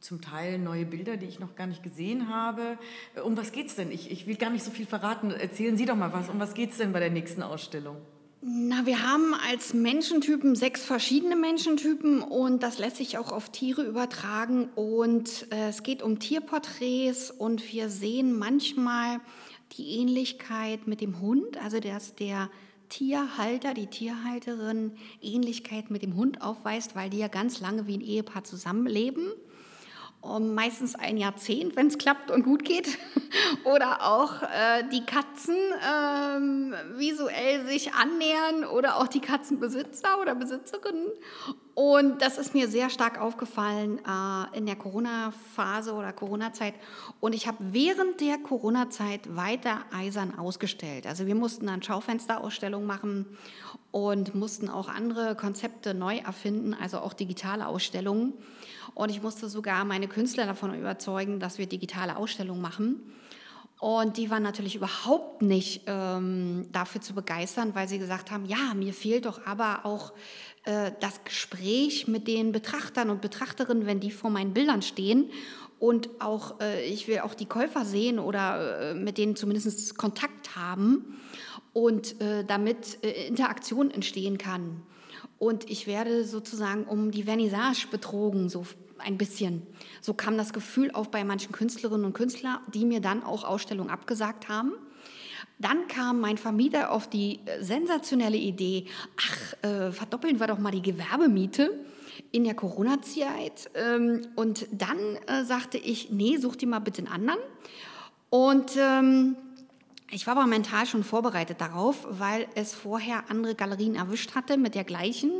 zum 0.00 0.20
Teil 0.20 0.58
neue 0.58 0.86
Bilder, 0.86 1.16
die 1.16 1.26
ich 1.26 1.40
noch 1.40 1.54
gar 1.54 1.66
nicht 1.66 1.82
gesehen 1.82 2.28
habe. 2.28 2.78
Äh, 3.14 3.20
um 3.20 3.36
was 3.36 3.52
geht 3.52 3.66
es 3.66 3.76
denn? 3.76 3.90
Ich, 3.90 4.10
ich 4.10 4.26
will 4.26 4.36
gar 4.36 4.50
nicht 4.50 4.64
so 4.64 4.70
viel 4.70 4.86
verraten. 4.86 5.30
Erzählen 5.30 5.76
Sie 5.76 5.84
doch 5.84 5.96
mal 5.96 6.12
was. 6.12 6.28
Um 6.28 6.40
was 6.40 6.54
geht 6.54 6.70
es 6.70 6.78
denn 6.78 6.92
bei 6.92 7.00
der 7.00 7.10
nächsten 7.10 7.42
Ausstellung? 7.42 7.96
Na, 8.40 8.86
wir 8.86 9.02
haben 9.02 9.34
als 9.50 9.74
Menschentypen 9.74 10.54
sechs 10.54 10.84
verschiedene 10.84 11.34
Menschentypen 11.34 12.22
und 12.22 12.62
das 12.62 12.78
lässt 12.78 12.96
sich 12.96 13.18
auch 13.18 13.32
auf 13.32 13.50
Tiere 13.50 13.82
übertragen. 13.82 14.68
Und 14.76 15.46
äh, 15.50 15.68
es 15.68 15.82
geht 15.82 16.02
um 16.02 16.20
Tierporträts 16.20 17.32
und 17.32 17.72
wir 17.72 17.88
sehen 17.88 18.38
manchmal 18.38 19.20
die 19.72 19.98
Ähnlichkeit 19.98 20.86
mit 20.86 21.00
dem 21.00 21.20
Hund, 21.20 21.62
also 21.62 21.80
dass 21.80 22.14
der 22.14 22.48
Tierhalter, 22.88 23.74
die 23.74 23.86
Tierhalterin 23.86 24.92
Ähnlichkeit 25.20 25.90
mit 25.90 26.02
dem 26.02 26.16
Hund 26.16 26.42
aufweist, 26.42 26.96
weil 26.96 27.10
die 27.10 27.18
ja 27.18 27.28
ganz 27.28 27.60
lange 27.60 27.86
wie 27.86 27.96
ein 27.96 28.02
Ehepaar 28.02 28.44
zusammenleben 28.44 29.32
um 30.20 30.54
meistens 30.54 30.94
ein 30.94 31.16
Jahrzehnt, 31.16 31.76
wenn 31.76 31.86
es 31.86 31.98
klappt 31.98 32.30
und 32.30 32.42
gut 32.42 32.64
geht. 32.64 32.98
oder 33.64 34.02
auch 34.02 34.42
äh, 34.42 34.84
die 34.92 35.04
Katzen 35.04 35.56
ähm, 35.56 36.74
visuell 36.96 37.66
sich 37.66 37.92
annähern 37.94 38.64
oder 38.64 38.96
auch 38.96 39.08
die 39.08 39.20
Katzenbesitzer 39.20 40.20
oder 40.20 40.34
Besitzerinnen. 40.34 41.06
Und 41.78 42.22
das 42.22 42.38
ist 42.38 42.54
mir 42.54 42.66
sehr 42.66 42.90
stark 42.90 43.20
aufgefallen 43.20 44.00
äh, 44.00 44.58
in 44.58 44.66
der 44.66 44.74
Corona-Phase 44.74 45.92
oder 45.92 46.12
Corona-Zeit. 46.12 46.74
Und 47.20 47.36
ich 47.36 47.46
habe 47.46 47.58
während 47.60 48.20
der 48.20 48.38
Corona-Zeit 48.38 49.36
weiter 49.36 49.84
eisern 49.94 50.36
ausgestellt. 50.36 51.06
Also 51.06 51.28
wir 51.28 51.36
mussten 51.36 51.68
dann 51.68 51.80
Schaufensterausstellungen 51.80 52.84
machen 52.84 53.26
und 53.92 54.34
mussten 54.34 54.68
auch 54.68 54.88
andere 54.88 55.36
Konzepte 55.36 55.94
neu 55.94 56.16
erfinden, 56.16 56.74
also 56.74 56.98
auch 56.98 57.12
digitale 57.12 57.68
Ausstellungen. 57.68 58.32
Und 58.96 59.10
ich 59.10 59.22
musste 59.22 59.48
sogar 59.48 59.84
meine 59.84 60.08
Künstler 60.08 60.46
davon 60.46 60.74
überzeugen, 60.74 61.38
dass 61.38 61.58
wir 61.58 61.66
digitale 61.66 62.16
Ausstellungen 62.16 62.60
machen. 62.60 63.02
Und 63.80 64.16
die 64.16 64.28
waren 64.28 64.42
natürlich 64.42 64.74
überhaupt 64.74 65.40
nicht 65.40 65.82
ähm, 65.86 66.66
dafür 66.72 67.00
zu 67.00 67.14
begeistern, 67.14 67.76
weil 67.76 67.86
sie 67.86 68.00
gesagt 68.00 68.32
haben, 68.32 68.44
ja, 68.44 68.74
mir 68.74 68.92
fehlt 68.92 69.26
doch 69.26 69.46
aber 69.46 69.86
auch 69.86 70.12
äh, 70.64 70.92
das 71.00 71.24
Gespräch 71.24 72.08
mit 72.08 72.28
den 72.28 72.52
Betrachtern 72.52 73.10
und 73.10 73.20
Betrachterinnen, 73.20 73.86
wenn 73.86 74.00
die 74.00 74.10
vor 74.10 74.30
meinen 74.30 74.54
Bildern 74.54 74.82
stehen. 74.82 75.30
Und 75.78 76.08
auch, 76.20 76.60
äh, 76.60 76.84
ich 76.86 77.06
will 77.06 77.20
auch 77.20 77.34
die 77.34 77.46
Käufer 77.46 77.84
sehen 77.84 78.18
oder 78.18 78.90
äh, 78.90 78.94
mit 78.94 79.16
denen 79.18 79.36
zumindest 79.36 79.96
Kontakt 79.96 80.56
haben 80.56 81.16
und 81.72 82.20
äh, 82.20 82.44
damit 82.44 82.98
äh, 83.04 83.28
Interaktion 83.28 83.90
entstehen 83.90 84.38
kann. 84.38 84.82
Und 85.38 85.70
ich 85.70 85.86
werde 85.86 86.24
sozusagen 86.24 86.84
um 86.84 87.12
die 87.12 87.22
Vernissage 87.22 87.86
betrogen, 87.90 88.48
so 88.48 88.64
ein 88.98 89.16
bisschen. 89.16 89.62
So 90.00 90.14
kam 90.14 90.36
das 90.36 90.52
Gefühl 90.52 90.90
auf 90.90 91.10
bei 91.10 91.22
manchen 91.22 91.52
Künstlerinnen 91.52 92.04
und 92.04 92.12
Künstlern, 92.12 92.58
die 92.74 92.84
mir 92.84 93.00
dann 93.00 93.22
auch 93.22 93.44
Ausstellungen 93.44 93.90
abgesagt 93.90 94.48
haben. 94.48 94.72
Dann 95.58 95.88
kam 95.88 96.20
mein 96.20 96.38
Vermieter 96.38 96.92
auf 96.92 97.08
die 97.08 97.40
äh, 97.44 97.62
sensationelle 97.62 98.36
Idee, 98.36 98.86
ach, 99.16 99.68
äh, 99.68 99.92
verdoppeln 99.92 100.38
wir 100.38 100.46
doch 100.46 100.58
mal 100.58 100.70
die 100.70 100.82
Gewerbemiete 100.82 101.72
in 102.30 102.44
der 102.44 102.54
Corona-Zeit. 102.54 103.70
Ähm, 103.74 104.22
und 104.36 104.66
dann 104.72 104.98
äh, 105.26 105.44
sagte 105.44 105.78
ich, 105.78 106.10
nee, 106.10 106.36
such 106.36 106.56
dir 106.56 106.68
mal 106.68 106.78
bitte 106.78 107.02
einen 107.02 107.12
anderen. 107.12 107.40
Und 108.30 108.76
ähm, 108.76 109.36
ich 110.10 110.26
war 110.26 110.36
aber 110.36 110.46
mental 110.46 110.86
schon 110.86 111.04
vorbereitet 111.04 111.60
darauf, 111.60 112.06
weil 112.08 112.46
es 112.54 112.74
vorher 112.74 113.24
andere 113.30 113.54
Galerien 113.54 113.94
erwischt 113.94 114.34
hatte 114.34 114.56
mit 114.56 114.74
der 114.74 114.84
gleichen 114.84 115.30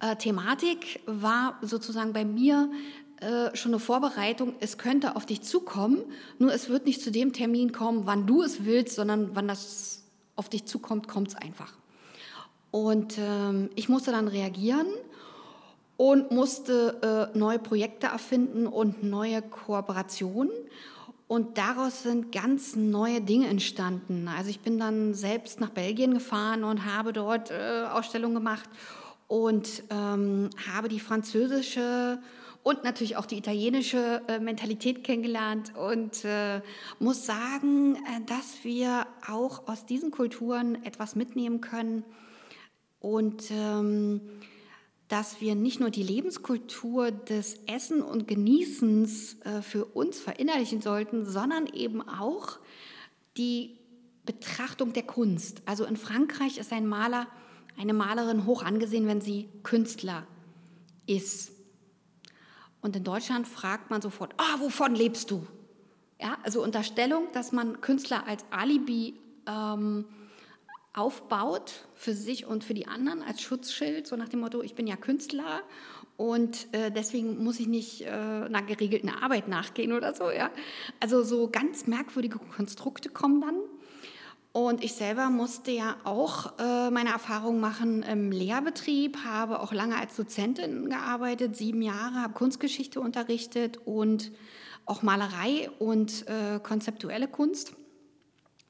äh, 0.00 0.16
Thematik, 0.16 1.00
war 1.06 1.58
sozusagen 1.62 2.12
bei 2.12 2.24
mir 2.24 2.70
äh, 3.20 3.54
schon 3.56 3.72
eine 3.72 3.80
Vorbereitung, 3.80 4.54
es 4.60 4.78
könnte 4.78 5.16
auf 5.16 5.26
dich 5.26 5.42
zukommen, 5.42 5.98
nur 6.38 6.52
es 6.52 6.68
wird 6.68 6.86
nicht 6.86 7.00
zu 7.00 7.10
dem 7.10 7.32
Termin 7.32 7.72
kommen, 7.72 8.06
wann 8.06 8.26
du 8.26 8.42
es 8.42 8.64
willst, 8.64 8.96
sondern 8.96 9.34
wann 9.34 9.48
das 9.48 10.04
auf 10.36 10.48
dich 10.48 10.64
zukommt, 10.64 11.08
kommt 11.08 11.28
es 11.28 11.34
einfach. 11.34 11.72
Und 12.70 13.18
ähm, 13.18 13.70
ich 13.76 13.88
musste 13.88 14.10
dann 14.10 14.26
reagieren 14.26 14.88
und 15.96 16.32
musste 16.32 17.30
äh, 17.32 17.38
neue 17.38 17.60
Projekte 17.60 18.08
erfinden 18.08 18.66
und 18.66 19.04
neue 19.04 19.42
Kooperationen. 19.42 20.50
Und 21.28 21.56
daraus 21.56 22.02
sind 22.02 22.32
ganz 22.32 22.76
neue 22.76 23.20
Dinge 23.20 23.46
entstanden. 23.46 24.28
Also 24.28 24.50
ich 24.50 24.60
bin 24.60 24.78
dann 24.78 25.14
selbst 25.14 25.60
nach 25.60 25.70
Belgien 25.70 26.14
gefahren 26.14 26.64
und 26.64 26.84
habe 26.84 27.12
dort 27.12 27.50
äh, 27.50 27.84
Ausstellungen 27.90 28.34
gemacht 28.34 28.68
und 29.28 29.84
ähm, 29.90 30.50
habe 30.70 30.88
die 30.88 31.00
französische 31.00 32.18
und 32.64 32.82
natürlich 32.82 33.16
auch 33.16 33.26
die 33.26 33.36
italienische 33.36 34.22
äh, 34.26 34.40
Mentalität 34.40 35.04
kennengelernt 35.04 35.76
und 35.76 36.24
äh, 36.24 36.62
muss 36.98 37.26
sagen, 37.26 37.94
äh, 37.96 38.24
dass 38.26 38.64
wir 38.64 39.06
auch 39.28 39.68
aus 39.68 39.84
diesen 39.84 40.10
Kulturen 40.10 40.82
etwas 40.82 41.14
mitnehmen 41.14 41.60
können 41.60 42.04
und 43.00 43.50
ähm, 43.50 44.22
dass 45.08 45.42
wir 45.42 45.54
nicht 45.54 45.78
nur 45.78 45.90
die 45.90 46.02
Lebenskultur 46.02 47.10
des 47.10 47.58
Essen 47.66 48.00
und 48.00 48.26
Genießens 48.26 49.36
für 49.60 49.84
uns 49.84 50.18
verinnerlichen 50.18 50.80
sollten, 50.80 51.26
sondern 51.26 51.66
eben 51.66 52.00
auch 52.00 52.58
die 53.36 53.76
Betrachtung 54.24 54.94
der 54.94 55.02
Kunst. 55.02 55.60
Also 55.66 55.84
in 55.84 55.98
Frankreich 55.98 56.56
ist 56.56 56.72
ein 56.72 56.86
Maler, 56.86 57.28
eine 57.78 57.92
Malerin 57.92 58.46
hoch 58.46 58.62
angesehen, 58.62 59.06
wenn 59.06 59.20
sie 59.20 59.50
Künstler 59.62 60.26
ist. 61.06 61.53
Und 62.84 62.94
in 62.96 63.02
Deutschland 63.02 63.48
fragt 63.48 63.88
man 63.88 64.02
sofort, 64.02 64.34
ah, 64.36 64.60
wovon 64.60 64.94
lebst 64.94 65.30
du? 65.30 65.46
Ja, 66.20 66.36
also 66.42 66.62
Unterstellung, 66.62 67.28
dass 67.32 67.50
man 67.50 67.80
Künstler 67.80 68.26
als 68.26 68.44
Alibi 68.50 69.14
ähm, 69.46 70.04
aufbaut 70.92 71.86
für 71.94 72.12
sich 72.12 72.44
und 72.44 72.62
für 72.62 72.74
die 72.74 72.86
anderen 72.86 73.22
als 73.22 73.40
Schutzschild, 73.40 74.06
so 74.06 74.16
nach 74.16 74.28
dem 74.28 74.40
Motto, 74.40 74.60
ich 74.60 74.74
bin 74.74 74.86
ja 74.86 74.96
Künstler 74.96 75.62
und 76.18 76.66
äh, 76.72 76.90
deswegen 76.90 77.42
muss 77.42 77.58
ich 77.58 77.68
nicht 77.68 78.02
äh, 78.02 78.10
einer 78.10 78.60
geregelten 78.60 79.08
Arbeit 79.08 79.48
nachgehen 79.48 79.94
oder 79.94 80.12
so. 80.14 80.30
Ja? 80.30 80.50
Also 81.00 81.22
so 81.22 81.48
ganz 81.48 81.86
merkwürdige 81.86 82.38
Konstrukte 82.38 83.08
kommen 83.08 83.40
dann. 83.40 83.56
Und 84.56 84.84
ich 84.84 84.92
selber 84.92 85.30
musste 85.30 85.72
ja 85.72 85.96
auch 86.04 86.60
äh, 86.60 86.88
meine 86.88 87.10
Erfahrungen 87.10 87.58
machen 87.58 88.04
im 88.04 88.30
Lehrbetrieb, 88.30 89.16
habe 89.24 89.58
auch 89.58 89.72
lange 89.72 89.96
als 89.96 90.14
Dozentin 90.14 90.88
gearbeitet, 90.88 91.56
sieben 91.56 91.82
Jahre, 91.82 92.22
habe 92.22 92.34
Kunstgeschichte 92.34 93.00
unterrichtet 93.00 93.78
und 93.84 94.30
auch 94.86 95.02
Malerei 95.02 95.68
und 95.80 96.28
äh, 96.28 96.60
konzeptuelle 96.62 97.26
Kunst 97.26 97.74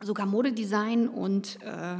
sogar 0.01 0.25
Modedesign 0.25 1.07
und 1.07 1.59
äh, 1.61 1.97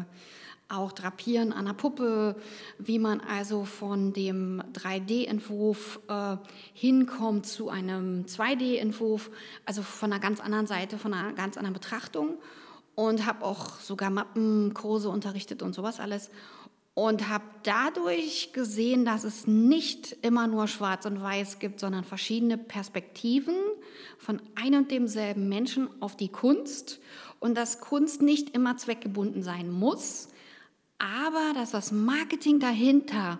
auch 0.71 0.93
Drapieren 0.93 1.53
an 1.53 1.67
der 1.67 1.75
Puppe, 1.75 2.37
wie 2.79 2.99
man 2.99 3.21
also 3.21 3.67
von 3.67 4.15
dem 4.15 4.63
3D-Entwurf 4.73 6.01
äh, 6.09 6.39
hinkommt 6.73 7.45
zu 7.45 7.69
einem 7.69 8.25
2D-Entwurf, 8.25 9.31
also 9.67 9.83
von 9.83 10.11
einer 10.11 10.23
ganz 10.23 10.41
anderen 10.41 10.67
Seite, 10.67 10.97
von 10.97 11.13
einer 11.13 11.35
ganz 11.35 11.59
anderen 11.59 11.75
Betrachtung. 11.75 12.39
Und 12.95 13.27
habe 13.27 13.45
auch 13.45 13.81
sogar 13.81 14.11
Mappenkurse 14.11 15.09
unterrichtet 15.09 15.63
und 15.63 15.75
sowas 15.75 16.01
alles. 16.01 16.31
Und 16.95 17.29
habe 17.29 17.45
dadurch 17.65 18.53
gesehen, 18.53 19.05
dass 19.05 19.25
es 19.25 19.49
nicht 19.49 20.17
immer 20.23 20.47
nur 20.47 20.69
schwarz 20.69 21.07
und 21.07 21.21
weiß 21.21 21.59
gibt, 21.59 21.81
sondern 21.81 22.05
verschiedene 22.05 22.57
Perspektiven 22.57 23.57
von 24.19 24.41
ein 24.55 24.77
und 24.77 24.93
demselben 24.93 25.49
Menschen 25.49 25.89
auf 26.01 26.17
die 26.17 26.29
Kunst 26.29 27.01
und 27.41 27.57
dass 27.57 27.81
Kunst 27.81 28.23
nicht 28.23 28.51
immer 28.51 28.77
zweckgebunden 28.77 29.43
sein 29.43 29.71
muss, 29.71 30.29
aber 30.99 31.53
dass 31.55 31.73
das 31.73 31.93
Marketing 31.93 32.61
dahinter, 32.61 33.39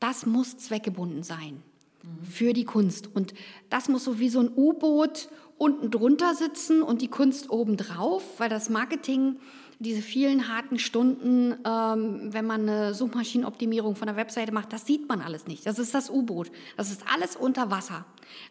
das 0.00 0.24
muss 0.24 0.56
zweckgebunden 0.56 1.22
sein 1.22 1.62
mhm. 2.02 2.24
für 2.24 2.52
die 2.52 2.64
Kunst. 2.64 3.14
Und 3.14 3.34
das 3.68 3.88
muss 3.88 4.04
so 4.04 4.18
wie 4.18 4.28
so 4.28 4.40
ein 4.40 4.50
U-Boot 4.56 5.28
unten 5.62 5.92
drunter 5.92 6.34
sitzen 6.34 6.82
und 6.82 7.02
die 7.02 7.08
Kunst 7.08 7.48
oben 7.48 7.76
drauf, 7.76 8.24
weil 8.38 8.48
das 8.48 8.68
Marketing 8.68 9.36
diese 9.82 10.00
vielen 10.00 10.48
harten 10.48 10.78
Stunden, 10.78 11.56
ähm, 11.66 12.32
wenn 12.32 12.46
man 12.46 12.62
eine 12.68 12.94
Suchmaschinenoptimierung 12.94 13.96
von 13.96 14.06
der 14.06 14.16
Webseite 14.16 14.52
macht, 14.52 14.72
das 14.72 14.86
sieht 14.86 15.08
man 15.08 15.20
alles 15.20 15.46
nicht. 15.46 15.66
Das 15.66 15.78
ist 15.78 15.94
das 15.94 16.08
U-Boot. 16.08 16.50
Das 16.76 16.90
ist 16.90 17.02
alles 17.12 17.36
unter 17.36 17.70
Wasser. 17.70 18.04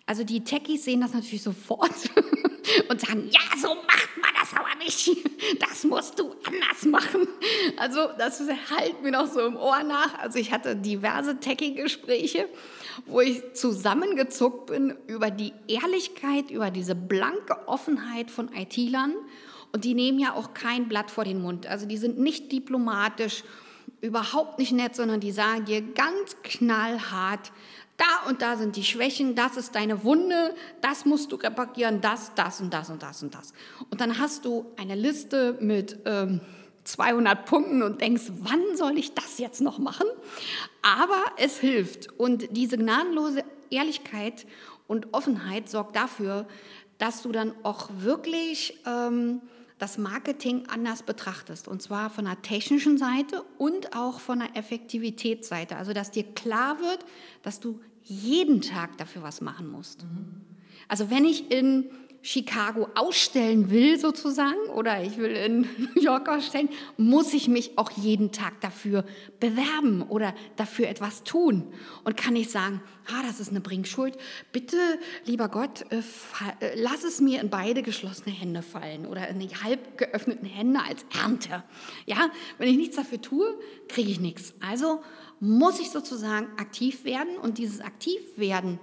Also 0.06 0.24
die 0.24 0.44
Techies 0.44 0.84
sehen 0.84 1.02
das 1.02 1.13
natürlich 1.13 1.41
sofort 1.41 1.89
und 2.89 3.02
sagen, 3.02 3.30
ja, 3.32 3.39
so 3.60 3.70
macht 3.70 4.10
man 4.22 4.30
das 4.39 4.54
aber 4.54 4.76
nicht. 4.84 5.10
Das 5.60 5.84
musst 5.84 6.20
du 6.20 6.36
anders 6.46 6.86
machen. 6.86 7.28
Also 7.78 8.10
das 8.17 8.39
halt 8.39 9.02
mir 9.02 9.12
noch 9.12 9.28
so 9.28 9.39
im 9.41 9.56
Ohr 9.56 9.84
nach. 9.84 10.20
Also 10.20 10.38
ich 10.38 10.52
hatte 10.52 10.76
diverse 10.76 11.39
Techie-Gespräche, 11.39 12.48
wo 13.06 13.22
ich 13.22 13.54
zusammengezuckt 13.54 14.67
bin 14.67 14.96
über 15.08 15.32
die 15.32 15.54
Ehrlichkeit, 15.67 16.52
über 16.52 16.72
diese 16.72 16.94
blanke 16.94 17.67
Offenheit 17.67 18.30
von 18.30 18.50
IT-Lern 18.54 19.13
und 19.72 19.86
die 19.86 19.94
nehmen 19.94 20.20
ja 20.20 20.34
auch 20.34 20.54
kein 20.54 20.88
Blatt 20.88 21.12
vor 21.12 21.24
den 21.24 21.42
Mund. 21.42 21.68
Also 21.68 21.86
die 21.86 21.98
sind 21.98 22.20
nicht 22.20 22.52
diplomatisch, 22.52 23.44
überhaupt 24.02 24.60
nicht 24.60 24.72
nett, 24.72 24.96
sondern 24.96 25.20
die 25.20 25.32
sagen 25.32 25.66
dir 25.66 25.82
ganz 25.82 26.36
knallhart, 26.44 27.52
da 27.98 28.30
und 28.30 28.42
da 28.42 28.58
sind 28.58 28.76
die 28.76 28.84
Schwächen, 28.84 29.36
das 29.36 29.58
ist 29.58 29.76
deine 29.76 30.04
Wunde, 30.04 30.56
das 30.82 31.06
musst 31.06 31.32
du 31.32 31.36
reparieren, 31.36 32.02
das, 32.02 32.34
das 32.34 32.60
und 32.60 32.74
das 32.74 32.90
und 32.90 33.04
das 33.04 33.22
und 33.22 33.36
das. 33.36 33.54
Und 33.90 34.02
dann 34.02 34.18
hast 34.18 34.46
du 34.46 34.66
eine 34.78 34.96
Liste 34.96 35.58
mit 35.60 36.00
ähm, 36.06 36.42
200 36.84 37.46
Punkten 37.46 37.84
und 37.84 38.02
denkst, 38.02 38.32
wann 38.40 38.76
soll 38.76 38.98
ich 38.98 39.14
das 39.14 39.38
jetzt 39.38 39.62
noch 39.62 39.78
machen? 39.78 40.08
Aber 40.82 41.22
es 41.38 41.60
hilft. 41.60 42.12
Und 42.20 42.58
diese 42.58 42.78
gnadenlose 42.78 43.44
Ehrlichkeit 43.70 44.48
und 44.88 45.14
Offenheit 45.14 45.70
sorgt 45.70 45.96
dafür, 45.96 46.48
dass 46.98 47.22
du 47.22 47.32
dann 47.32 47.54
auch 47.62 47.90
wirklich 48.00 48.80
ähm, 48.88 49.42
das 49.82 49.98
Marketing 49.98 50.67
anders 50.67 51.02
betrachtest. 51.02 51.67
Und 51.67 51.82
zwar 51.82 52.12
von 52.12 52.26
der 52.26 52.41
technischen 52.44 53.00
Seite 53.00 53.44
und 53.58 53.96
auch 53.96 54.20
von 54.20 54.39
der 54.39 54.56
Effektivitätsseite. 54.56 55.76
Also, 55.76 55.94
dass 55.94 56.12
dir 56.12 56.24
klar 56.24 56.80
wird, 56.80 57.00
dass 57.41 57.60
du 57.60 57.80
jeden 58.04 58.62
Tag 58.62 58.98
dafür 58.98 59.24
was 59.24 59.41
machen 59.41 59.67
musst. 59.67 60.04
Mhm. 60.04 60.41
Also, 60.88 61.10
wenn 61.10 61.26
ich 61.26 61.52
in 61.52 61.89
Chicago 62.24 62.88
ausstellen 62.94 63.72
will 63.72 64.00
sozusagen 64.00 64.70
oder 64.76 65.04
ich 65.04 65.18
will 65.18 65.32
in 65.32 65.62
New 65.96 66.02
York 66.02 66.30
ausstellen, 66.30 66.70
muss 66.98 67.34
ich 67.34 67.48
mich 67.48 67.78
auch 67.78 67.90
jeden 67.92 68.32
Tag 68.32 68.62
dafür 68.62 69.06
bewerben 69.40 70.04
oder 70.04 70.36
dafür 70.56 70.88
etwas 70.88 71.24
tun. 71.24 71.74
Und 72.04 72.18
kann 72.18 72.36
ich 72.36 72.52
sagen, 72.52 72.82
ah, 73.08 73.24
das 73.26 73.40
ist 73.40 73.50
eine 73.50 73.62
Bringschuld, 73.62 74.18
bitte, 74.52 74.78
lieber 75.26 75.50
Gott, 75.50 75.84
äh, 75.92 75.98
äh, 76.60 76.80
lass 76.80 77.04
es 77.04 77.22
mir 77.22 77.42
in 77.42 77.50
beide 77.50 77.82
geschlossene 77.82 78.36
Hände 78.36 78.62
fallen 78.62 79.06
oder 79.08 79.28
in 79.28 79.40
die 79.40 79.50
halb 79.50 79.98
geöffneten 79.98 80.46
Hände 80.46 80.80
als 80.88 81.06
Ernte. 81.20 81.64
Ja, 82.06 82.30
wenn 82.60 82.70
ich 82.70 82.78
nichts 82.78 82.96
dafür 82.98 83.22
tue, 83.22 83.58
kriege 83.88 84.12
ich 84.12 84.20
nichts. 84.20 84.54
Also 84.60 85.02
muss 85.40 85.80
ich 85.80 85.90
sozusagen 85.90 86.48
aktiv 86.58 87.04
werden 87.04 87.38
und 87.38 87.58
dieses 87.58 87.82
Aktivwerden 87.82 88.80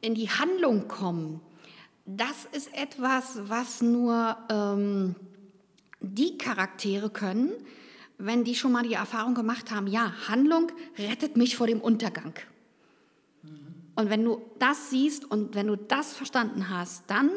in 0.00 0.14
die 0.14 0.30
Handlung 0.30 0.86
kommen, 0.86 1.40
das 2.16 2.46
ist 2.52 2.74
etwas, 2.74 3.40
was 3.48 3.82
nur 3.82 4.36
ähm, 4.50 5.14
die 6.00 6.38
Charaktere 6.38 7.10
können, 7.10 7.52
wenn 8.18 8.44
die 8.44 8.54
schon 8.54 8.72
mal 8.72 8.82
die 8.82 8.94
Erfahrung 8.94 9.34
gemacht 9.34 9.70
haben, 9.70 9.86
ja, 9.86 10.12
Handlung 10.28 10.70
rettet 10.98 11.36
mich 11.36 11.56
vor 11.56 11.66
dem 11.66 11.80
Untergang. 11.80 12.34
Und 13.94 14.08
wenn 14.08 14.24
du 14.24 14.40
das 14.58 14.90
siehst 14.90 15.30
und 15.30 15.54
wenn 15.54 15.66
du 15.66 15.76
das 15.76 16.12
verstanden 16.12 16.70
hast, 16.70 17.04
dann 17.08 17.30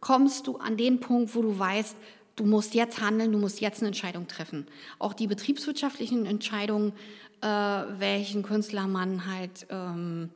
kommst 0.00 0.46
du 0.46 0.56
an 0.56 0.76
den 0.76 1.00
Punkt, 1.00 1.34
wo 1.34 1.42
du 1.42 1.58
weißt, 1.58 1.96
du 2.36 2.44
musst 2.44 2.74
jetzt 2.74 3.00
handeln, 3.00 3.30
du 3.30 3.38
musst 3.38 3.60
jetzt 3.60 3.80
eine 3.80 3.88
Entscheidung 3.88 4.26
treffen. 4.26 4.66
Auch 4.98 5.12
die 5.12 5.26
betriebswirtschaftlichen 5.26 6.26
Entscheidungen, 6.26 6.92
äh, 7.40 7.46
welchen 7.46 8.42
Künstler 8.42 8.88
man 8.88 9.26
halt 9.26 9.66
ähm, 9.70 10.30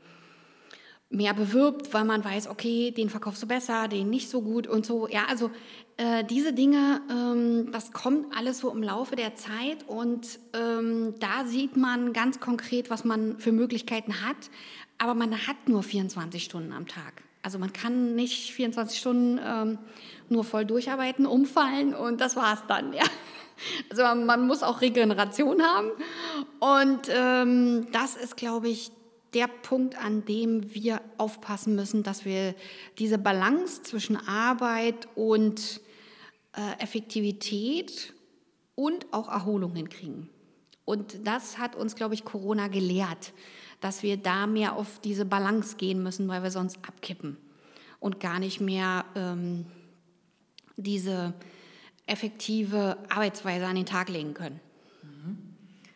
mehr 1.08 1.34
bewirbt, 1.34 1.94
weil 1.94 2.04
man 2.04 2.24
weiß, 2.24 2.48
okay, 2.48 2.90
den 2.90 3.10
verkaufst 3.10 3.42
du 3.42 3.46
besser, 3.46 3.88
den 3.88 4.10
nicht 4.10 4.28
so 4.28 4.42
gut 4.42 4.66
und 4.66 4.84
so. 4.84 5.08
Ja, 5.08 5.26
also 5.28 5.50
äh, 5.96 6.24
diese 6.24 6.52
Dinge, 6.52 7.00
ähm, 7.10 7.70
das 7.70 7.92
kommt 7.92 8.36
alles 8.36 8.58
so 8.58 8.70
im 8.70 8.82
Laufe 8.82 9.14
der 9.14 9.34
Zeit 9.36 9.86
und 9.86 10.40
ähm, 10.52 11.14
da 11.20 11.44
sieht 11.44 11.76
man 11.76 12.12
ganz 12.12 12.40
konkret, 12.40 12.90
was 12.90 13.04
man 13.04 13.38
für 13.38 13.52
Möglichkeiten 13.52 14.26
hat, 14.26 14.50
aber 14.98 15.14
man 15.14 15.46
hat 15.46 15.68
nur 15.68 15.82
24 15.82 16.42
Stunden 16.42 16.72
am 16.72 16.86
Tag. 16.86 17.22
Also 17.42 17.60
man 17.60 17.72
kann 17.72 18.16
nicht 18.16 18.50
24 18.52 18.98
Stunden 18.98 19.38
ähm, 19.42 19.78
nur 20.28 20.42
voll 20.42 20.64
durcharbeiten, 20.64 21.26
umfallen 21.26 21.94
und 21.94 22.20
das 22.20 22.34
war's 22.34 22.64
dann, 22.66 22.92
ja. 22.92 23.04
Also 23.88 24.02
man, 24.02 24.46
muss 24.46 24.62
auch 24.62 24.82
Regeneration 24.82 25.62
haben 25.62 25.90
und 26.60 27.08
ähm, 27.08 27.86
das 27.90 28.14
ist, 28.14 28.36
glaube 28.36 28.68
ich, 28.68 28.90
der 29.36 29.48
Punkt, 29.48 30.02
an 30.02 30.24
dem 30.24 30.72
wir 30.74 31.02
aufpassen 31.18 31.74
müssen, 31.74 32.02
dass 32.02 32.24
wir 32.24 32.54
diese 32.98 33.18
Balance 33.18 33.82
zwischen 33.82 34.16
Arbeit 34.16 35.08
und 35.14 35.82
äh, 36.54 36.82
Effektivität 36.82 38.14
und 38.74 39.12
auch 39.12 39.28
Erholung 39.28 39.74
hinkriegen. 39.74 40.30
Und 40.86 41.26
das 41.26 41.58
hat 41.58 41.76
uns, 41.76 41.96
glaube 41.96 42.14
ich, 42.14 42.24
Corona 42.24 42.68
gelehrt, 42.68 43.34
dass 43.80 44.02
wir 44.02 44.16
da 44.16 44.46
mehr 44.46 44.74
auf 44.74 45.00
diese 45.00 45.26
Balance 45.26 45.76
gehen 45.76 46.02
müssen, 46.02 46.28
weil 46.28 46.42
wir 46.42 46.50
sonst 46.50 46.78
abkippen 46.88 47.36
und 48.00 48.18
gar 48.18 48.38
nicht 48.38 48.62
mehr 48.62 49.04
ähm, 49.16 49.66
diese 50.78 51.34
effektive 52.06 52.96
Arbeitsweise 53.10 53.66
an 53.66 53.76
den 53.76 53.84
Tag 53.84 54.08
legen 54.08 54.32
können. 54.32 54.60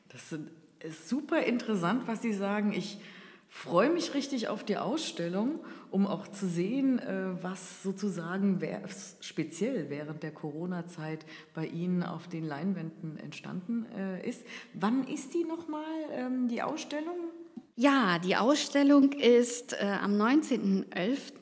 Das 0.09 0.39
ist 0.81 1.09
super 1.09 1.43
interessant, 1.43 2.03
was 2.07 2.21
Sie 2.21 2.35
sagen. 2.35 2.75
Ich 2.75 2.99
freue 3.51 3.91
mich 3.91 4.15
richtig 4.15 4.49
auf 4.49 4.65
die 4.65 4.79
Ausstellung, 4.79 5.59
um 5.91 6.07
auch 6.07 6.29
zu 6.29 6.47
sehen, 6.47 7.01
äh, 7.01 7.43
was 7.43 7.83
sozusagen 7.83 8.61
speziell 9.21 9.91
während 9.91 10.23
der 10.23 10.31
Corona-Zeit 10.31 11.27
bei 11.53 11.67
Ihnen 11.67 12.03
auf 12.03 12.29
den 12.29 12.47
Leinwänden 12.47 13.19
entstanden 13.19 13.87
äh, 13.97 14.27
ist. 14.27 14.47
Wann 14.73 15.07
ist 15.07 15.35
die 15.35 15.45
nochmal, 15.45 15.83
ähm, 16.13 16.49
die 16.49 16.63
Ausstellung? 16.63 17.17
Ja, 17.75 18.19
die 18.19 18.37
Ausstellung 18.37 19.13
ist 19.13 19.73
äh, 19.73 19.97
am 20.01 20.13
19.11 20.13 21.33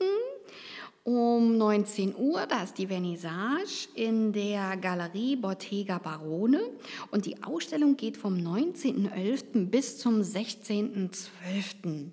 um 1.09 1.57
19 1.57 2.15
Uhr, 2.15 2.45
da 2.45 2.61
ist 2.61 2.77
die 2.77 2.85
Vernissage 2.85 3.87
in 3.95 4.31
der 4.31 4.77
Galerie 4.77 5.35
Bottega 5.35 5.97
Barone 5.97 6.61
und 7.09 7.25
die 7.25 7.41
Ausstellung 7.41 7.97
geht 7.97 8.15
vom 8.15 8.35
19.11. 8.35 9.71
bis 9.71 9.97
zum 9.97 10.21
16.12. 10.21 12.11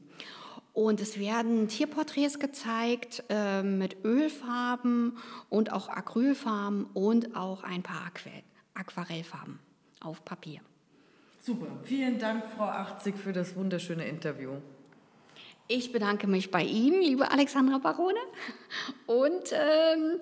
Und 0.72 1.00
es 1.00 1.18
werden 1.18 1.68
Tierporträts 1.68 2.38
gezeigt 2.38 3.22
äh, 3.28 3.62
mit 3.62 4.02
Ölfarben 4.02 5.18
und 5.50 5.72
auch 5.72 5.88
Acrylfarben 5.88 6.86
und 6.94 7.36
auch 7.36 7.64
ein 7.64 7.82
paar 7.82 8.10
Aquarellfarben 8.74 9.58
auf 10.00 10.24
Papier. 10.24 10.60
Super. 11.40 11.66
Vielen 11.84 12.18
Dank, 12.18 12.44
Frau 12.56 12.64
80, 12.64 13.14
für 13.16 13.34
das 13.34 13.56
wunderschöne 13.56 14.08
Interview. 14.08 14.52
Ich 15.68 15.90
bedanke 15.90 16.28
mich 16.28 16.52
bei 16.52 16.62
Ihnen, 16.62 17.02
liebe 17.02 17.30
Alexandra 17.32 17.78
Barone, 17.78 18.20
und 19.06 19.52
ähm, 19.52 20.20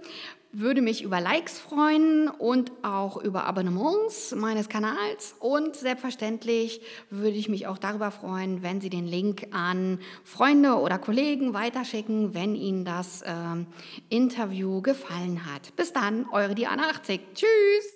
würde 0.53 0.81
mich 0.81 1.03
über 1.03 1.21
Likes 1.21 1.59
freuen 1.59 2.29
und 2.29 2.73
auch 2.83 3.19
über 3.19 3.45
Abonnements 3.45 4.35
meines 4.35 4.71
Kanals. 4.71 5.35
Und 5.41 5.77
selbstverständlich 5.77 6.81
würde 7.11 7.37
ich 7.37 7.51
mich 7.51 7.67
auch 7.67 7.77
darüber 7.77 8.11
freuen, 8.11 8.63
wenn 8.63 8.81
Sie 8.81 8.89
den 8.89 9.07
Link 9.07 9.49
an 9.51 9.99
Freunde 10.23 10.77
oder 10.77 10.99
Kollegen 10.99 11.53
weiterschicken, 11.53 12.33
wenn 12.33 12.55
Ihnen 12.55 12.87
das 12.87 13.23
ähm, 13.27 13.67
Interview 14.09 14.81
gefallen 14.81 15.45
hat. 15.45 15.77
Bis 15.77 15.93
dann, 15.93 16.27
eure 16.33 16.55
Diana 16.55 16.89
80. 16.89 17.21
Tschüss! 17.35 17.94